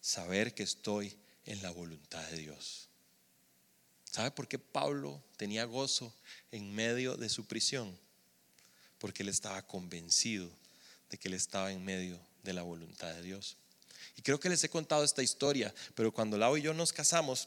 [0.00, 2.88] Saber que estoy en la voluntad de Dios.
[4.04, 6.14] ¿Sabe por qué Pablo tenía gozo
[6.50, 7.98] en medio de su prisión?
[8.98, 10.50] Porque él estaba convencido
[11.10, 13.56] de que él estaba en medio de la voluntad de Dios.
[14.18, 17.46] Y creo que les he contado esta historia, pero cuando Lau y yo nos casamos,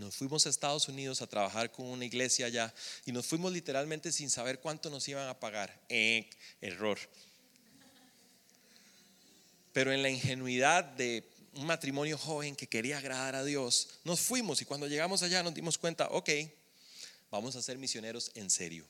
[0.00, 2.74] nos fuimos a Estados Unidos a trabajar con una iglesia allá
[3.06, 5.80] y nos fuimos literalmente sin saber cuánto nos iban a pagar.
[5.88, 6.28] Eh,
[6.60, 6.98] error.
[9.72, 14.60] Pero en la ingenuidad de un matrimonio joven que quería agradar a Dios, nos fuimos
[14.62, 16.28] y cuando llegamos allá nos dimos cuenta, ok,
[17.30, 18.84] vamos a ser misioneros en serio.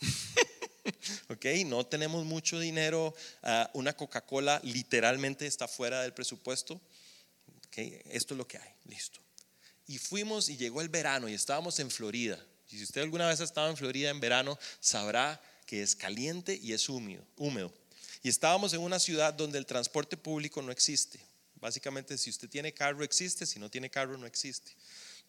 [1.28, 6.80] ok, no tenemos mucho dinero, ah, una Coca-Cola literalmente está fuera del presupuesto.
[7.68, 9.20] Okay, esto es lo que hay, listo.
[9.86, 12.38] Y fuimos y llegó el verano y estábamos en Florida.
[12.70, 16.58] Y si usted alguna vez ha estado en Florida en verano, sabrá que es caliente
[16.62, 17.72] y es húmedo, húmedo.
[18.22, 21.20] Y estábamos en una ciudad donde el transporte público no existe.
[21.56, 24.72] Básicamente, si usted tiene carro, existe, si no tiene carro, no existe.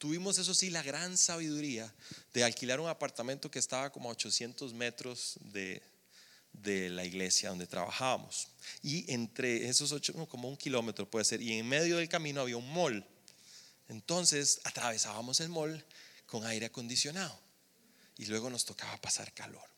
[0.03, 1.89] Tuvimos, eso sí, la gran sabiduría
[2.33, 5.81] de alquilar un apartamento que estaba como a 800 metros de,
[6.51, 8.49] de la iglesia donde trabajábamos.
[8.81, 12.57] Y entre esos ocho, como un kilómetro puede ser, y en medio del camino había
[12.57, 13.07] un mall.
[13.87, 15.81] Entonces atravesábamos el mall
[16.25, 17.39] con aire acondicionado
[18.17, 19.69] y luego nos tocaba pasar calor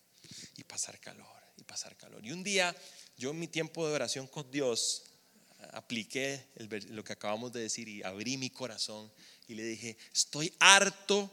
[0.58, 2.26] y pasar calor y pasar calor.
[2.26, 2.76] Y un día
[3.16, 5.04] yo en mi tiempo de oración con Dios
[5.74, 6.46] apliqué
[6.90, 9.12] lo que acabamos de decir y abrí mi corazón
[9.48, 11.32] y le dije, estoy harto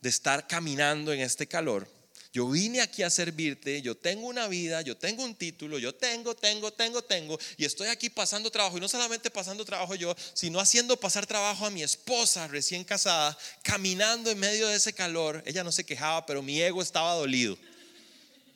[0.00, 1.88] de estar caminando en este calor
[2.32, 6.34] yo vine aquí a servirte, yo tengo una vida, yo tengo un título, yo tengo,
[6.34, 10.58] tengo, tengo, tengo, y estoy aquí pasando trabajo, y no solamente pasando trabajo yo, sino
[10.58, 15.42] haciendo pasar trabajo a mi esposa recién casada, caminando en medio de ese calor.
[15.44, 17.58] Ella no se quejaba, pero mi ego estaba dolido.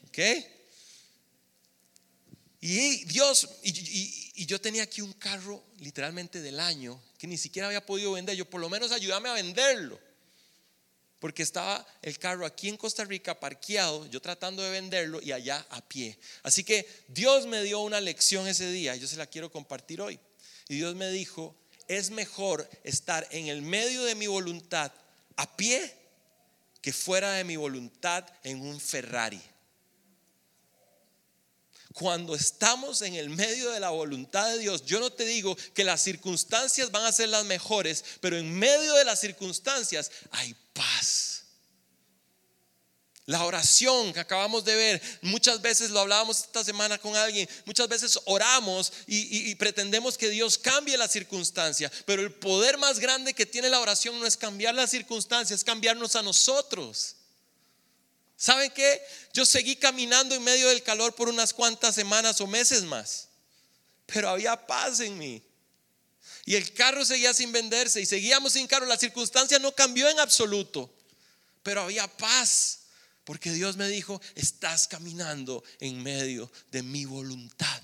[0.08, 0.18] ¿Ok?
[2.60, 7.84] Y Dios, y, yo tenía aquí un carro literalmente del año que ni siquiera había
[7.84, 8.36] podido vender.
[8.36, 10.00] Yo por lo menos ayúdame a venderlo
[11.18, 15.66] porque estaba el carro aquí en Costa Rica parqueado, yo tratando de venderlo y allá
[15.70, 16.18] a pie.
[16.42, 20.20] Así que Dios me dio una lección ese día, yo se la quiero compartir hoy.
[20.68, 21.56] Y Dios me dijo,
[21.88, 24.92] es mejor estar en el medio de mi voluntad
[25.36, 25.94] a pie
[26.82, 29.40] que fuera de mi voluntad en un Ferrari.
[31.98, 35.82] Cuando estamos en el medio de la voluntad de Dios, yo no te digo que
[35.82, 41.44] las circunstancias van a ser las mejores, pero en medio de las circunstancias hay paz.
[43.24, 47.88] La oración que acabamos de ver, muchas veces lo hablábamos esta semana con alguien, muchas
[47.88, 53.46] veces oramos y, pretendemos que Dios cambie la circunstancia, pero el poder más grande que
[53.46, 57.16] tiene la oración no es cambiar las circunstancias, es cambiarnos a nosotros.
[58.36, 59.00] ¿Saben qué?
[59.32, 63.28] Yo seguí caminando en medio del calor por unas cuantas semanas o meses más,
[64.04, 65.42] pero había paz en mí.
[66.44, 68.86] Y el carro seguía sin venderse y seguíamos sin carro.
[68.86, 70.92] La circunstancia no cambió en absoluto,
[71.62, 72.80] pero había paz.
[73.24, 77.82] Porque Dios me dijo, estás caminando en medio de mi voluntad.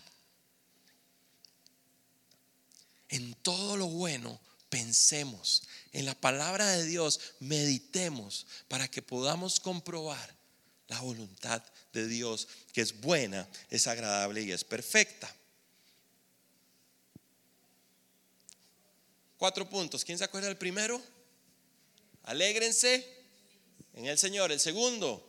[3.08, 10.41] En todo lo bueno pensemos en la palabra de Dios, meditemos para que podamos comprobar
[10.88, 11.62] la voluntad
[11.92, 15.34] de Dios, que es buena, es agradable y es perfecta.
[19.38, 20.04] Cuatro puntos.
[20.04, 21.02] ¿Quién se acuerda del primero?
[22.24, 23.04] Alégrense
[23.94, 24.52] en el Señor.
[24.52, 25.28] El segundo,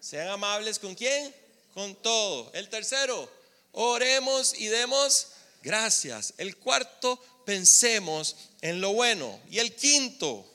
[0.00, 1.34] sean amables con quién?
[1.72, 2.52] Con todo.
[2.52, 3.30] El tercero,
[3.72, 5.28] oremos y demos
[5.62, 6.34] gracias.
[6.36, 9.40] El cuarto, pensemos en lo bueno.
[9.50, 10.46] Y el quinto,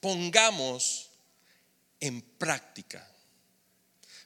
[0.00, 1.10] pongamos
[2.00, 3.06] en práctica.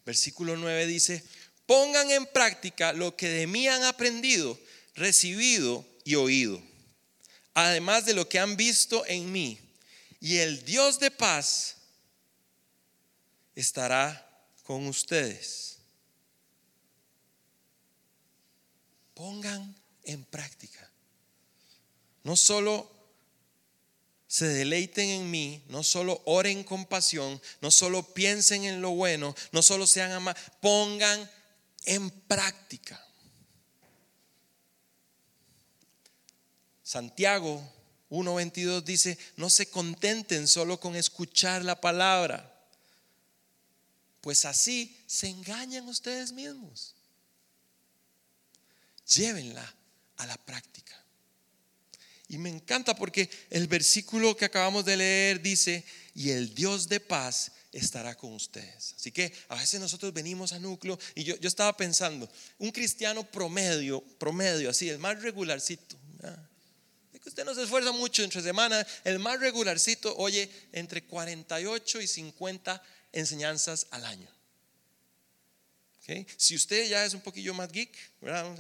[0.04, 1.24] Versículo 9 dice,
[1.66, 4.58] pongan en práctica lo que de mí han aprendido,
[4.94, 6.60] recibido y oído,
[7.54, 9.58] además de lo que han visto en mí.
[10.20, 11.76] Y el Dios de paz
[13.54, 14.28] estará
[14.62, 15.78] con ustedes.
[19.14, 20.90] Pongan en práctica.
[22.24, 22.91] No solo
[24.32, 29.34] se deleiten en mí, no solo oren con pasión, no solo piensen en lo bueno,
[29.50, 31.30] no solo sean amados, pongan
[31.84, 32.98] en práctica.
[36.82, 37.62] Santiago
[38.08, 42.58] 1.22 dice, no se contenten solo con escuchar la palabra,
[44.22, 46.94] pues así se engañan ustedes mismos.
[49.14, 49.74] Llévenla
[50.16, 51.01] a la práctica.
[52.32, 56.98] Y me encanta porque el versículo que acabamos de leer dice, y el Dios de
[56.98, 58.94] paz estará con ustedes.
[58.96, 62.26] Así que a veces nosotros venimos a núcleo y yo, yo estaba pensando,
[62.58, 65.98] un cristiano promedio, promedio, así, el más regularcito.
[67.12, 72.06] que usted no se esfuerza mucho entre semana, el más regularcito oye entre 48 y
[72.06, 74.41] 50 enseñanzas al año.
[76.36, 77.96] Si usted ya es un poquillo más geek,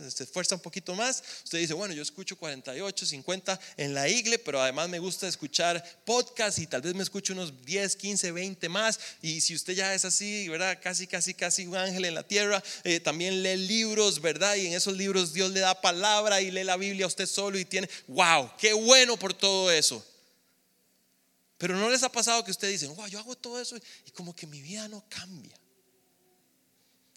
[0.08, 4.40] se esfuerza un poquito más, usted dice, bueno, yo escucho 48, 50 en la iglesia,
[4.44, 8.68] pero además me gusta escuchar podcast y tal vez me escucho unos 10, 15, 20
[8.68, 9.00] más.
[9.22, 10.78] Y si usted ya es así, ¿verdad?
[10.80, 14.54] Casi, casi, casi un ángel en la tierra, eh, también lee libros, ¿verdad?
[14.54, 17.58] Y en esos libros Dios le da palabra y lee la Biblia a usted solo
[17.58, 20.04] y tiene, wow, qué bueno por todo eso.
[21.58, 23.76] Pero no les ha pasado que usted dice, wow, yo hago todo eso
[24.06, 25.61] y como que mi vida no cambia.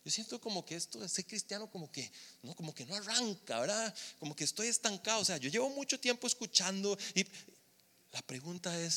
[0.06, 2.12] Yo siento como que esto de ser cristiano como que
[2.44, 3.94] no, como que no arranca, ¿verdad?
[4.20, 5.20] Como que estoy estancado.
[5.20, 7.26] O sea, yo llevo mucho tiempo escuchando y
[8.12, 8.94] la pregunta es,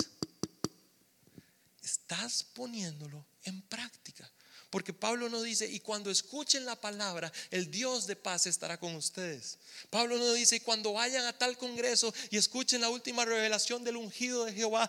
[1.83, 4.31] ¿estás poniéndolo en práctica?
[4.69, 8.95] Porque Pablo no dice, y cuando escuchen la palabra, el Dios de paz estará con
[8.95, 9.57] ustedes.
[9.89, 13.97] Pablo no dice, y cuando vayan a tal congreso y escuchen la última revelación del
[13.97, 14.87] ungido de Jehová.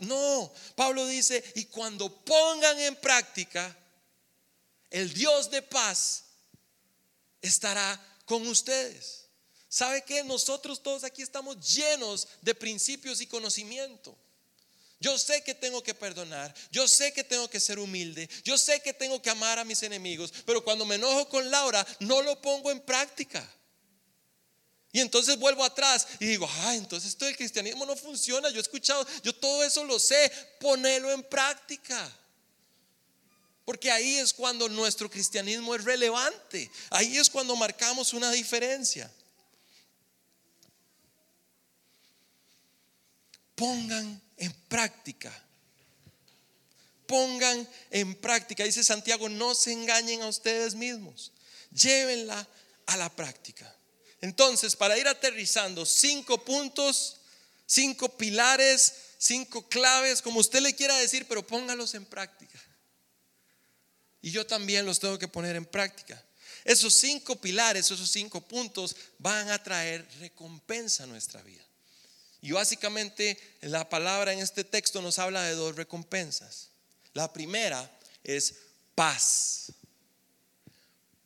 [0.00, 3.76] no, Pablo dice, y cuando pongan en práctica
[4.90, 6.24] el Dios de paz
[7.40, 9.26] estará con ustedes.
[9.68, 14.18] ¿Sabe que Nosotros todos aquí estamos llenos de principios y conocimiento.
[14.98, 18.80] Yo sé que tengo que perdonar, yo sé que tengo que ser humilde, yo sé
[18.80, 22.38] que tengo que amar a mis enemigos, pero cuando me enojo con Laura no lo
[22.42, 23.48] pongo en práctica.
[24.92, 28.60] Y entonces vuelvo atrás y digo, ah, entonces esto del cristianismo no funciona, yo he
[28.60, 30.30] escuchado, yo todo eso lo sé,
[30.60, 32.14] ponelo en práctica.
[33.64, 36.70] Porque ahí es cuando nuestro cristianismo es relevante.
[36.90, 39.10] Ahí es cuando marcamos una diferencia.
[43.54, 45.32] Pongan en práctica.
[47.06, 48.64] Pongan en práctica.
[48.64, 51.32] Dice Santiago, no se engañen a ustedes mismos.
[51.70, 52.48] Llévenla
[52.86, 53.76] a la práctica.
[54.20, 57.20] Entonces, para ir aterrizando, cinco puntos,
[57.66, 62.58] cinco pilares, cinco claves, como usted le quiera decir, pero póngalos en práctica.
[64.22, 66.22] Y yo también los tengo que poner en práctica.
[66.64, 71.64] Esos cinco pilares, esos cinco puntos van a traer recompensa a nuestra vida.
[72.42, 76.68] Y básicamente la palabra en este texto nos habla de dos recompensas.
[77.12, 77.90] La primera
[78.24, 78.54] es
[78.94, 79.72] paz.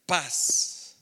[0.07, 0.95] Paz.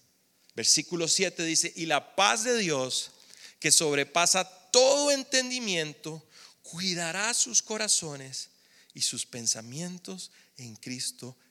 [0.55, 3.11] Versículo 7 dice, y la paz de Dios,
[3.59, 6.23] que sobrepasa todo entendimiento,
[6.63, 8.49] cuidará sus corazones
[8.95, 11.43] y sus pensamientos en Cristo Jesús.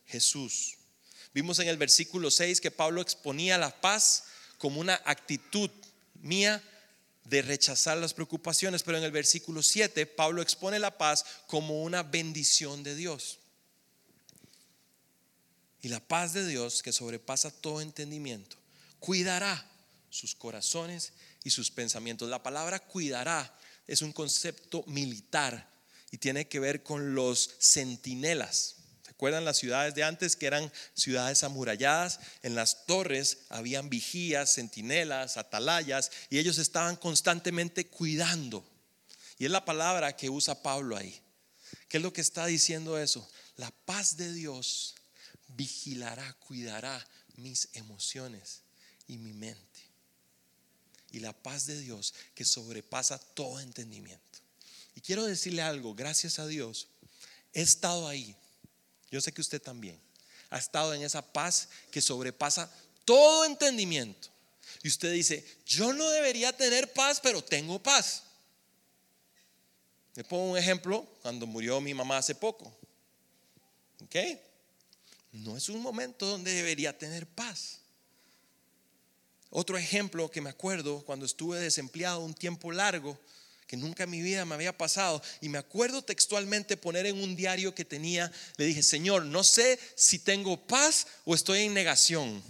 [1.33, 4.25] Vimos en el versículo 6 que Pablo exponía la paz
[4.57, 5.69] como una actitud
[6.15, 6.61] mía
[7.25, 12.03] de rechazar las preocupaciones, pero en el versículo 7 Pablo expone la paz como una
[12.03, 13.39] bendición de Dios.
[15.81, 18.57] Y la paz de Dios, que sobrepasa todo entendimiento,
[18.99, 19.65] cuidará
[20.09, 22.29] sus corazones y sus pensamientos.
[22.29, 23.57] La palabra cuidará
[23.87, 25.67] es un concepto militar
[26.11, 28.80] y tiene que ver con los centinelas
[29.21, 32.19] ¿Recuerdan las ciudades de antes que eran ciudades amuralladas?
[32.41, 38.67] En las torres habían vigías, centinelas, atalayas y ellos estaban constantemente cuidando.
[39.37, 41.21] Y es la palabra que usa Pablo ahí.
[41.87, 43.29] ¿Qué es lo que está diciendo eso?
[43.57, 44.95] La paz de Dios
[45.49, 48.63] vigilará, cuidará mis emociones
[49.05, 49.81] y mi mente.
[51.11, 54.39] Y la paz de Dios que sobrepasa todo entendimiento.
[54.95, 56.87] Y quiero decirle algo, gracias a Dios,
[57.53, 58.35] he estado ahí.
[59.11, 59.99] Yo sé que usted también
[60.49, 62.71] ha estado en esa paz que sobrepasa
[63.05, 64.29] todo entendimiento.
[64.83, 68.23] Y usted dice, yo no debería tener paz, pero tengo paz.
[70.15, 72.73] Le pongo un ejemplo cuando murió mi mamá hace poco.
[74.03, 74.15] ¿Ok?
[75.33, 77.79] No es un momento donde debería tener paz.
[79.49, 83.17] Otro ejemplo que me acuerdo cuando estuve desempleado un tiempo largo,
[83.71, 87.37] que nunca en mi vida me había pasado, y me acuerdo textualmente poner en un
[87.37, 92.43] diario que tenía, le dije, Señor, no sé si tengo paz o estoy en negación.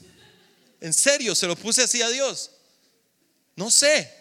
[0.79, 2.49] En serio, se lo puse así a Dios.
[3.55, 4.11] No sé.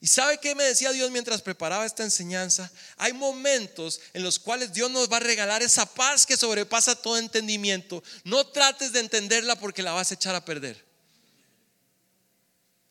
[0.00, 2.70] ¿Y sabe qué me decía Dios mientras preparaba esta enseñanza?
[2.96, 7.18] Hay momentos en los cuales Dios nos va a regalar esa paz que sobrepasa todo
[7.18, 8.04] entendimiento.
[8.22, 10.80] No trates de entenderla porque la vas a echar a perder.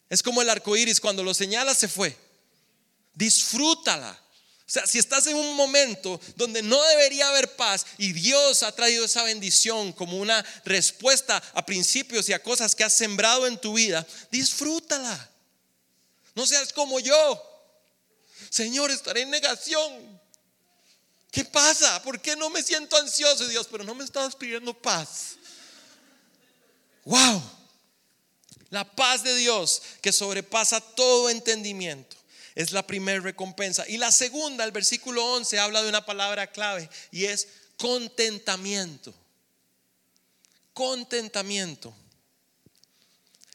[0.10, 2.31] Es como el arco iris, cuando lo señala se fue.
[3.14, 4.18] Disfrútala.
[4.72, 8.72] O sea, si estás en un momento donde no debería haber paz y Dios ha
[8.74, 13.60] traído esa bendición como una respuesta a principios y a cosas que has sembrado en
[13.60, 15.30] tu vida, disfrútala.
[16.36, 17.48] No seas como yo.
[18.50, 20.22] Señor, estaré en negación.
[21.32, 22.02] ¿Qué pasa?
[22.04, 23.68] ¿Por qué no me siento ansioso, Dios?
[23.70, 25.36] Pero no me estabas pidiendo paz.
[27.04, 27.44] Wow.
[28.70, 32.21] La paz de Dios que sobrepasa todo entendimiento
[32.56, 33.88] es la primera recompensa.
[33.88, 37.48] Y la segunda, el versículo 11, habla de una palabra clave y es
[37.78, 39.14] contentamiento.
[40.74, 41.94] Contentamiento.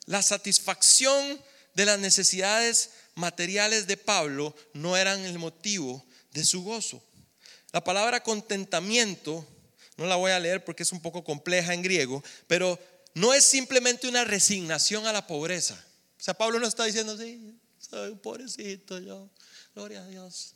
[0.07, 1.40] La satisfacción
[1.74, 7.03] de las necesidades materiales de Pablo no eran el motivo de su gozo.
[7.72, 9.47] La palabra contentamiento,
[9.97, 12.78] no la voy a leer porque es un poco compleja en griego, pero
[13.14, 15.74] no es simplemente una resignación a la pobreza.
[16.18, 17.59] O sea, Pablo no está diciendo, sí,
[17.89, 19.28] soy pobrecito yo,
[19.74, 20.55] gloria a Dios.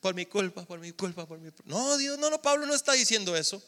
[0.00, 1.50] Por mi culpa, por mi culpa, por mi...
[1.64, 3.62] No, Dios, no, no, Pablo no está diciendo eso.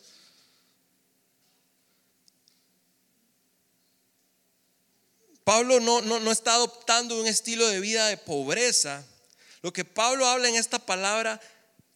[5.43, 9.05] Pablo no, no, está adoptando un estilo de vida de pobreza.
[9.63, 11.41] Lo que Pablo habla en esta palabra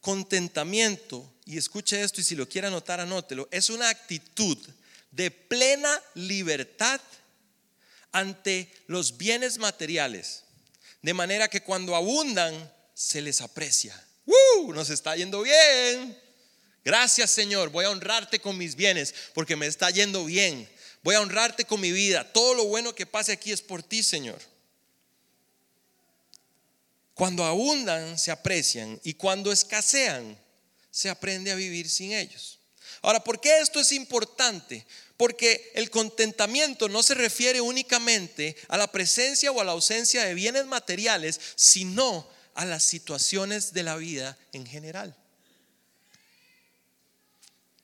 [0.00, 4.58] contentamiento, y escuche esto y si lo quiere anotar, anótelo, es una actitud
[5.10, 7.00] de plena libertad
[8.12, 10.44] ante los bienes materiales.
[11.02, 13.98] De manera que cuando abundan, se les aprecia.
[14.26, 14.72] ¡Uh!
[14.72, 16.18] Nos está yendo bien.
[16.84, 20.68] Gracias Señor, voy a honrarte con mis bienes porque me está yendo bien.
[21.02, 22.32] Voy a honrarte con mi vida.
[22.32, 24.40] Todo lo bueno que pase aquí es por ti, Señor.
[27.14, 30.38] Cuando abundan, se aprecian y cuando escasean,
[30.90, 32.58] se aprende a vivir sin ellos.
[33.00, 34.86] Ahora, ¿por qué esto es importante?
[35.16, 40.34] Porque el contentamiento no se refiere únicamente a la presencia o a la ausencia de
[40.34, 45.16] bienes materiales, sino a las situaciones de la vida en general.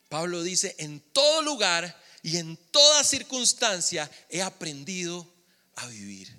[0.09, 5.31] Pablo dice, en todo lugar y en toda circunstancia he aprendido
[5.77, 6.35] a vivir.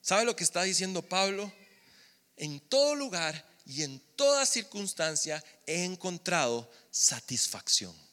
[0.00, 1.52] ¿Sabe lo que está diciendo Pablo?
[2.36, 8.03] En todo lugar y en toda circunstancia he encontrado satisfacción.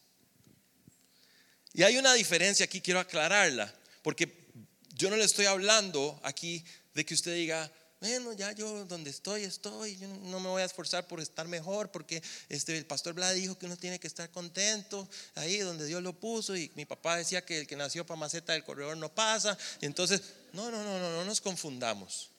[1.73, 4.47] Y hay una diferencia aquí, quiero aclararla, porque
[4.95, 6.63] yo no le estoy hablando aquí
[6.93, 10.65] de que usted diga, bueno, ya yo donde estoy, estoy, yo no me voy a
[10.65, 14.29] esforzar por estar mejor, porque este, el pastor Vlad dijo que uno tiene que estar
[14.31, 18.19] contento ahí donde Dios lo puso, y mi papá decía que el que nació para
[18.19, 22.31] maceta del corredor no pasa, entonces, no, no, no, no, no nos confundamos.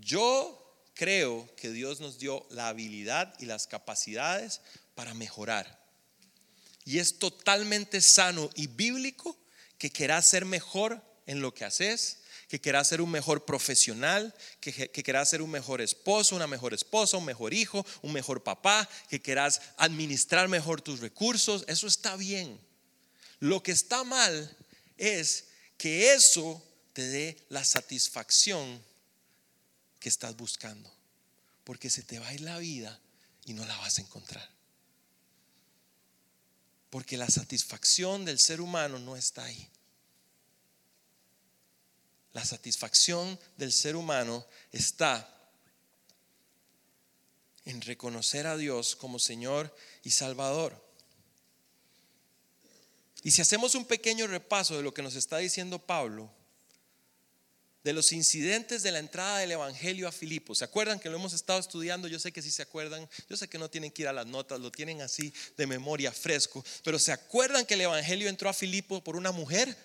[0.00, 0.62] Yo
[0.94, 4.60] creo que Dios nos dio la habilidad y las capacidades
[4.94, 5.85] para mejorar.
[6.86, 9.36] Y es totalmente sano y bíblico
[9.76, 14.72] que quieras ser mejor en lo que haces, que querás ser un mejor profesional, que,
[14.72, 18.88] que querás ser un mejor esposo, una mejor esposa, un mejor hijo, un mejor papá,
[19.10, 22.58] que querás administrar mejor tus recursos, eso está bien.
[23.40, 24.56] Lo que está mal
[24.96, 26.62] es que eso
[26.92, 28.80] te dé la satisfacción
[29.98, 30.90] que estás buscando,
[31.64, 33.00] porque se te va a ir la vida
[33.44, 34.55] y no la vas a encontrar.
[36.90, 39.68] Porque la satisfacción del ser humano no está ahí.
[42.32, 45.32] La satisfacción del ser humano está
[47.64, 50.84] en reconocer a Dios como Señor y Salvador.
[53.22, 56.30] Y si hacemos un pequeño repaso de lo que nos está diciendo Pablo,
[57.86, 60.58] de los incidentes de la entrada del Evangelio a Filipos.
[60.58, 62.08] ¿Se acuerdan que lo hemos estado estudiando?
[62.08, 63.08] Yo sé que sí se acuerdan.
[63.30, 66.10] Yo sé que no tienen que ir a las notas, lo tienen así de memoria
[66.10, 66.64] fresco.
[66.82, 69.76] Pero ¿se acuerdan que el Evangelio entró a Filipos por una mujer?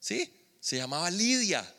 [0.00, 0.28] ¿Sí?
[0.58, 1.72] Se llamaba Lidia.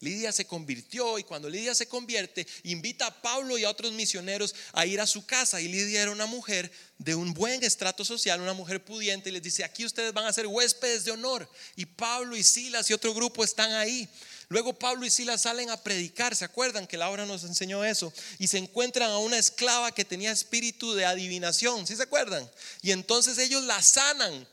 [0.00, 4.54] Lidia se convirtió y cuando Lidia se convierte, invita a Pablo y a otros misioneros
[4.72, 5.60] a ir a su casa.
[5.60, 9.42] Y Lidia era una mujer de un buen estrato social, una mujer pudiente, y les
[9.42, 11.48] dice, aquí ustedes van a ser huéspedes de honor.
[11.76, 14.08] Y Pablo y Silas y otro grupo están ahí.
[14.52, 18.12] Luego Pablo y Silas salen a predicar, ¿se acuerdan que Laura nos enseñó eso?
[18.38, 22.48] Y se encuentran a una esclava que tenía espíritu de adivinación, ¿sí se acuerdan?
[22.82, 24.46] Y entonces ellos la sanan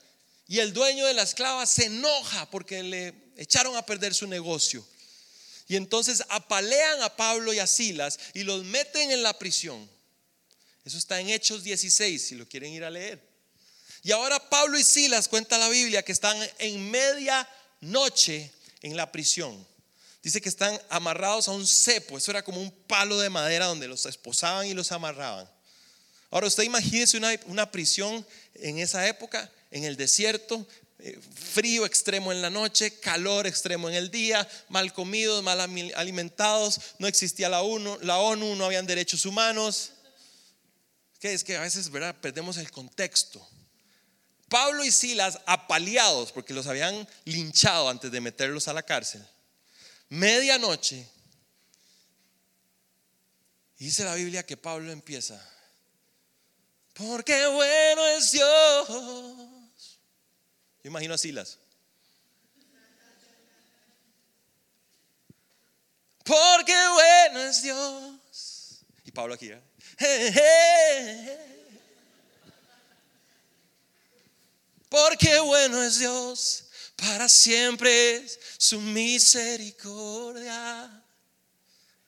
[0.47, 4.87] y el dueño de la esclava se enoja porque le echaron a perder su negocio.
[5.67, 9.89] Y entonces apalean a Pablo y a Silas y los meten en la prisión.
[10.85, 13.21] Eso está en Hechos 16, si lo quieren ir a leer.
[14.01, 17.45] Y ahora Pablo y Silas, cuenta la Biblia, que están en media
[17.81, 18.49] noche
[18.81, 19.67] en la prisión.
[20.21, 22.17] Dice que están amarrados a un cepo.
[22.17, 25.49] Eso era como un palo de madera donde los esposaban y los amarraban.
[26.29, 30.67] Ahora usted imagínese una, una prisión en esa época en el desierto,
[30.99, 35.59] eh, frío extremo en la noche, calor extremo en el día, mal comidos, mal
[35.95, 39.91] alimentados, no existía la ONU, la ONU no habían derechos humanos.
[41.19, 42.15] Que es que a veces ¿verdad?
[42.19, 43.45] perdemos el contexto.
[44.49, 49.25] Pablo y Silas apaleados porque los habían linchado antes de meterlos a la cárcel.
[50.09, 51.07] Medianoche.
[53.77, 55.39] Dice la Biblia que Pablo empieza.
[56.93, 59.59] Porque bueno es Dios
[60.83, 61.57] yo imagino a Silas.
[66.23, 68.85] Porque bueno es Dios.
[69.03, 69.51] Y Pablo aquí.
[69.51, 69.61] ¿eh?
[74.87, 76.68] Porque bueno es Dios,
[77.01, 81.05] para siempre es su misericordia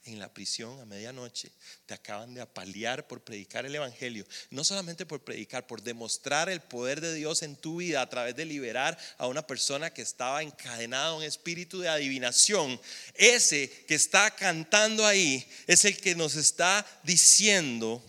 [0.06, 1.52] en la prisión a medianoche,
[1.86, 4.26] te acaban de apalear por predicar el Evangelio.
[4.50, 8.36] No solamente por predicar, por demostrar el poder de Dios en tu vida a través
[8.36, 12.82] de liberar a una persona que estaba encadenada a un espíritu de adivinación.
[13.14, 18.04] Ese que está cantando ahí es el que nos está diciendo,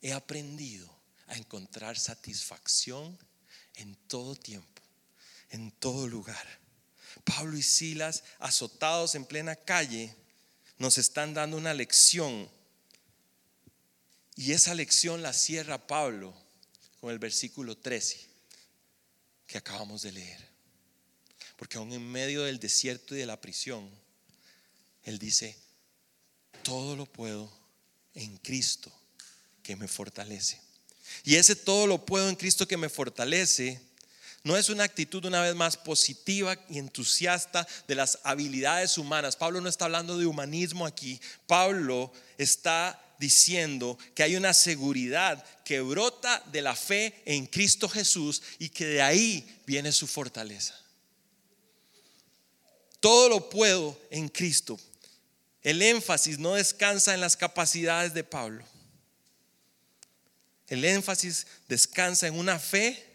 [0.00, 0.90] he aprendido
[1.26, 3.18] a encontrar satisfacción
[3.74, 4.71] en todo tiempo,
[5.52, 6.60] en todo lugar.
[7.24, 10.14] Pablo y Silas azotados en plena calle
[10.78, 12.50] nos están dando una lección.
[14.34, 16.34] Y esa lección la cierra Pablo
[17.00, 18.18] con el versículo 13
[19.46, 20.48] que acabamos de leer.
[21.56, 23.88] Porque aún en medio del desierto y de la prisión,
[25.04, 25.56] Él dice,
[26.62, 27.52] todo lo puedo
[28.14, 28.90] en Cristo
[29.62, 30.60] que me fortalece.
[31.24, 33.91] Y ese todo lo puedo en Cristo que me fortalece
[34.44, 39.36] no es una actitud una vez más positiva y entusiasta de las habilidades humanas.
[39.36, 41.20] Pablo no está hablando de humanismo aquí.
[41.46, 48.42] Pablo está diciendo que hay una seguridad que brota de la fe en Cristo Jesús
[48.58, 50.74] y que de ahí viene su fortaleza.
[52.98, 54.78] Todo lo puedo en Cristo.
[55.62, 58.64] El énfasis no descansa en las capacidades de Pablo.
[60.66, 63.11] El énfasis descansa en una fe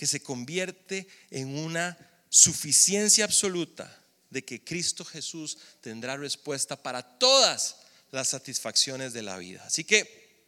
[0.00, 1.94] que se convierte en una
[2.30, 3.94] suficiencia absoluta
[4.30, 7.76] de que Cristo Jesús tendrá respuesta para todas
[8.10, 9.62] las satisfacciones de la vida.
[9.66, 10.42] Así que,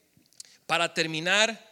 [0.64, 1.70] para terminar,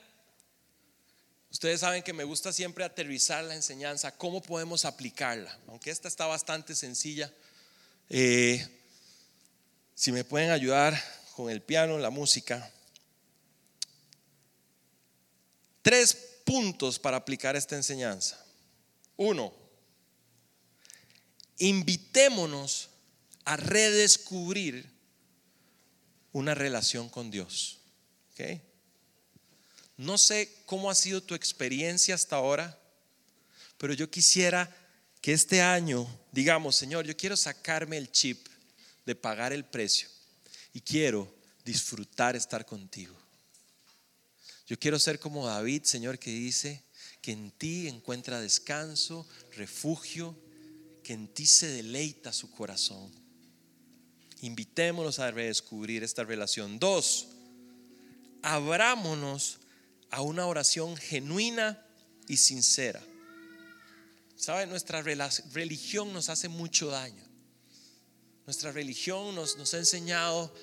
[1.50, 6.26] ustedes saben que me gusta siempre aterrizar la enseñanza, cómo podemos aplicarla, aunque esta está
[6.26, 7.32] bastante sencilla.
[8.10, 8.62] Eh,
[9.94, 11.02] si me pueden ayudar
[11.34, 12.70] con el piano, la música.
[15.80, 18.44] Tres puntos para aplicar esta enseñanza.
[19.16, 19.54] Uno,
[21.58, 22.90] invitémonos
[23.44, 24.90] a redescubrir
[26.32, 27.78] una relación con Dios.
[29.96, 32.78] No sé cómo ha sido tu experiencia hasta ahora,
[33.76, 34.74] pero yo quisiera
[35.20, 38.46] que este año digamos, Señor, yo quiero sacarme el chip
[39.04, 40.08] de pagar el precio
[40.72, 41.32] y quiero
[41.64, 43.16] disfrutar estar contigo.
[44.70, 46.84] Yo quiero ser como David, Señor, que dice
[47.20, 50.38] que en ti encuentra descanso, refugio,
[51.02, 53.12] que en ti se deleita su corazón.
[54.42, 56.78] Invitémonos a redescubrir esta relación.
[56.78, 57.30] Dos,
[58.42, 59.58] abrámonos
[60.08, 61.84] a una oración genuina
[62.28, 63.02] y sincera.
[64.36, 64.68] ¿Sabe?
[64.68, 67.24] Nuestra religión nos hace mucho daño.
[68.46, 70.54] Nuestra religión nos, nos ha enseñado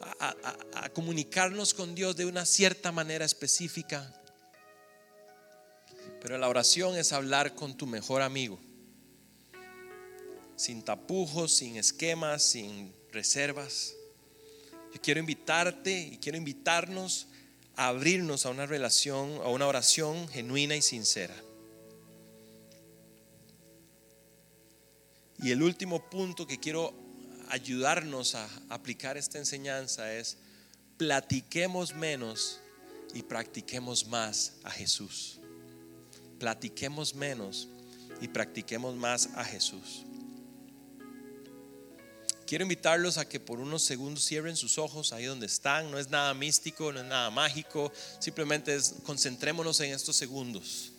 [0.00, 4.14] a, comunicarnos con Dios de una cierta manera específica.
[6.20, 8.58] Pero la oración es hablar con tu mejor amigo.
[10.56, 13.94] Sin tapujos, sin esquemas, sin reservas.
[14.92, 17.28] Yo quiero invitarte y quiero invitarnos
[17.76, 21.34] a abrirnos a una relación, a una oración genuina y sincera.
[25.42, 26.92] Y el último punto que quiero
[27.50, 30.38] ayudarnos a aplicar esta enseñanza es
[30.96, 32.60] platiquemos menos
[33.14, 35.40] y practiquemos más a Jesús.
[36.38, 37.68] Platiquemos menos
[38.20, 40.04] y practiquemos más a Jesús.
[42.46, 45.90] Quiero invitarlos a que por unos segundos cierren sus ojos ahí donde están.
[45.90, 47.92] No es nada místico, no es nada mágico.
[48.18, 50.92] Simplemente es concentrémonos en estos segundos.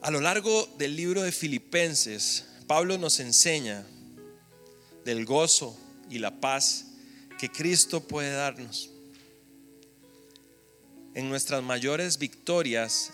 [0.00, 3.86] A lo largo del libro de Filipenses, Pablo nos enseña
[5.04, 5.76] del gozo
[6.10, 6.86] y la paz
[7.38, 8.90] que Cristo puede darnos.
[11.14, 13.12] En nuestras mayores victorias,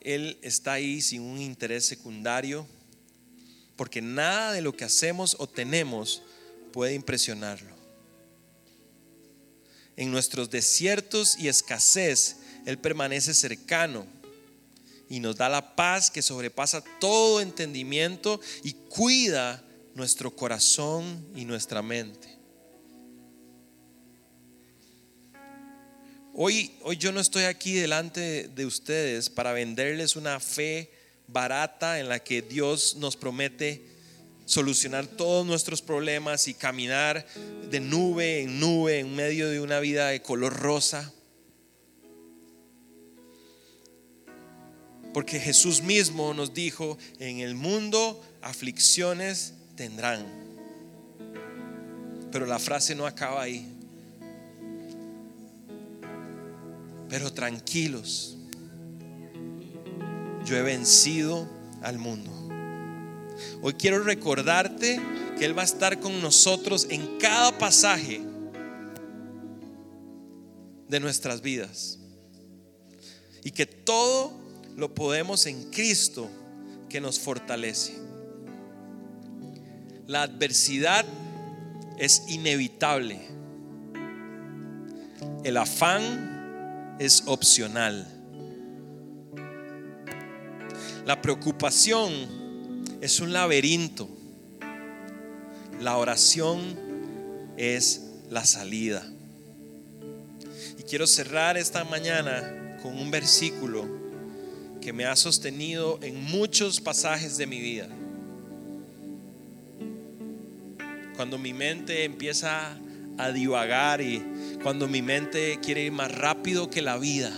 [0.00, 2.66] Él está ahí sin un interés secundario,
[3.76, 6.22] porque nada de lo que hacemos o tenemos
[6.72, 7.74] puede impresionarlo.
[9.96, 12.36] En nuestros desiertos y escasez,
[12.66, 14.06] Él permanece cercano
[15.10, 19.62] y nos da la paz que sobrepasa todo entendimiento y cuida
[19.94, 22.28] nuestro corazón y nuestra mente.
[26.32, 30.92] Hoy, hoy yo no estoy aquí delante de ustedes para venderles una fe
[31.26, 33.84] barata en la que Dios nos promete
[34.44, 37.26] solucionar todos nuestros problemas y caminar
[37.68, 41.12] de nube en nube en medio de una vida de color rosa.
[45.12, 50.24] Porque Jesús mismo nos dijo, en el mundo aflicciones tendrán.
[52.30, 53.66] Pero la frase no acaba ahí.
[57.08, 58.36] Pero tranquilos,
[60.44, 61.48] yo he vencido
[61.82, 62.30] al mundo.
[63.62, 65.00] Hoy quiero recordarte
[65.36, 68.20] que Él va a estar con nosotros en cada pasaje
[70.88, 71.98] de nuestras vidas.
[73.42, 74.39] Y que todo
[74.80, 76.30] lo podemos en Cristo
[76.88, 77.98] que nos fortalece.
[80.06, 81.04] La adversidad
[81.98, 83.20] es inevitable.
[85.44, 88.06] El afán es opcional.
[91.04, 92.10] La preocupación
[93.02, 94.08] es un laberinto.
[95.78, 99.06] La oración es la salida.
[100.78, 103.99] Y quiero cerrar esta mañana con un versículo
[104.80, 107.88] que me ha sostenido en muchos pasajes de mi vida.
[111.16, 112.78] Cuando mi mente empieza
[113.18, 114.22] a divagar y
[114.62, 117.30] cuando mi mente quiere ir más rápido que la vida.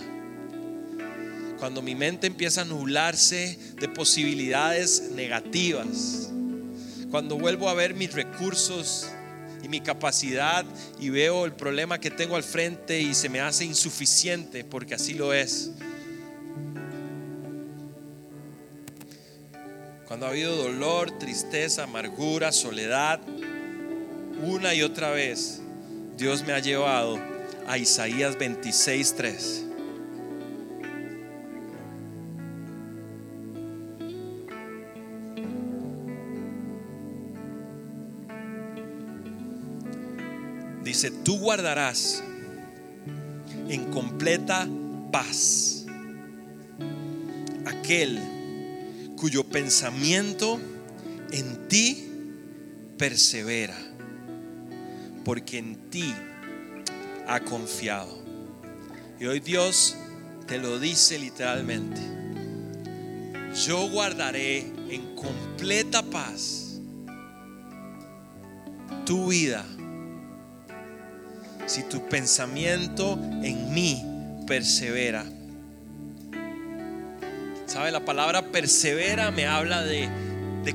[1.58, 6.30] Cuando mi mente empieza a nublarse de posibilidades negativas.
[7.10, 9.08] Cuando vuelvo a ver mis recursos
[9.62, 10.64] y mi capacidad
[11.00, 15.14] y veo el problema que tengo al frente y se me hace insuficiente porque así
[15.14, 15.72] lo es.
[20.12, 23.18] Cuando ha habido dolor, tristeza, amargura, soledad,
[24.42, 25.62] una y otra vez,
[26.18, 27.18] Dios me ha llevado
[27.66, 29.64] a Isaías 26:3.
[40.84, 42.22] Dice, tú guardarás
[43.66, 44.68] en completa
[45.10, 45.86] paz
[47.64, 48.41] aquel
[49.22, 50.58] cuyo pensamiento
[51.30, 52.10] en ti
[52.98, 53.78] persevera,
[55.24, 56.12] porque en ti
[57.28, 58.20] ha confiado.
[59.20, 59.96] Y hoy Dios
[60.48, 62.00] te lo dice literalmente.
[63.64, 66.80] Yo guardaré en completa paz
[69.06, 69.64] tu vida
[71.66, 74.04] si tu pensamiento en mí
[74.48, 75.24] persevera.
[77.72, 77.90] ¿Sabe?
[77.90, 80.10] La palabra persevera me habla de,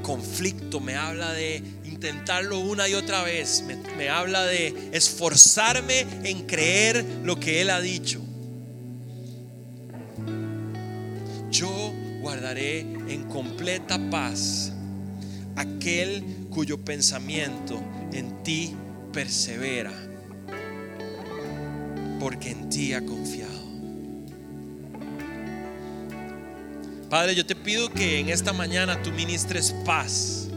[0.02, 3.64] conflicto, me habla de intentarlo una y otra vez,
[3.96, 8.20] me habla de esforzarme en creer lo que Él ha dicho.
[11.52, 14.74] Yo guardaré en completa paz
[15.56, 17.80] aquel cuyo pensamiento
[18.12, 18.76] en ti
[19.14, 19.94] persevera,
[22.20, 23.57] porque en ti ha confiado.
[27.10, 30.48] Padre, yo te pido que en esta mañana tú ministres paz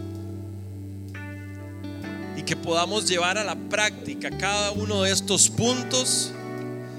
[2.51, 6.33] que podamos llevar a la práctica cada uno de estos puntos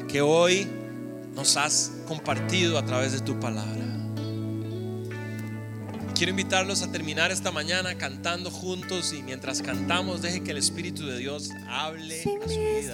[0.07, 0.65] que hoy
[1.35, 3.83] nos has compartido a través de tu palabra.
[6.15, 11.05] Quiero invitarlos a terminar esta mañana cantando juntos y mientras cantamos deje que el Espíritu
[11.05, 12.93] de Dios hable a su vida.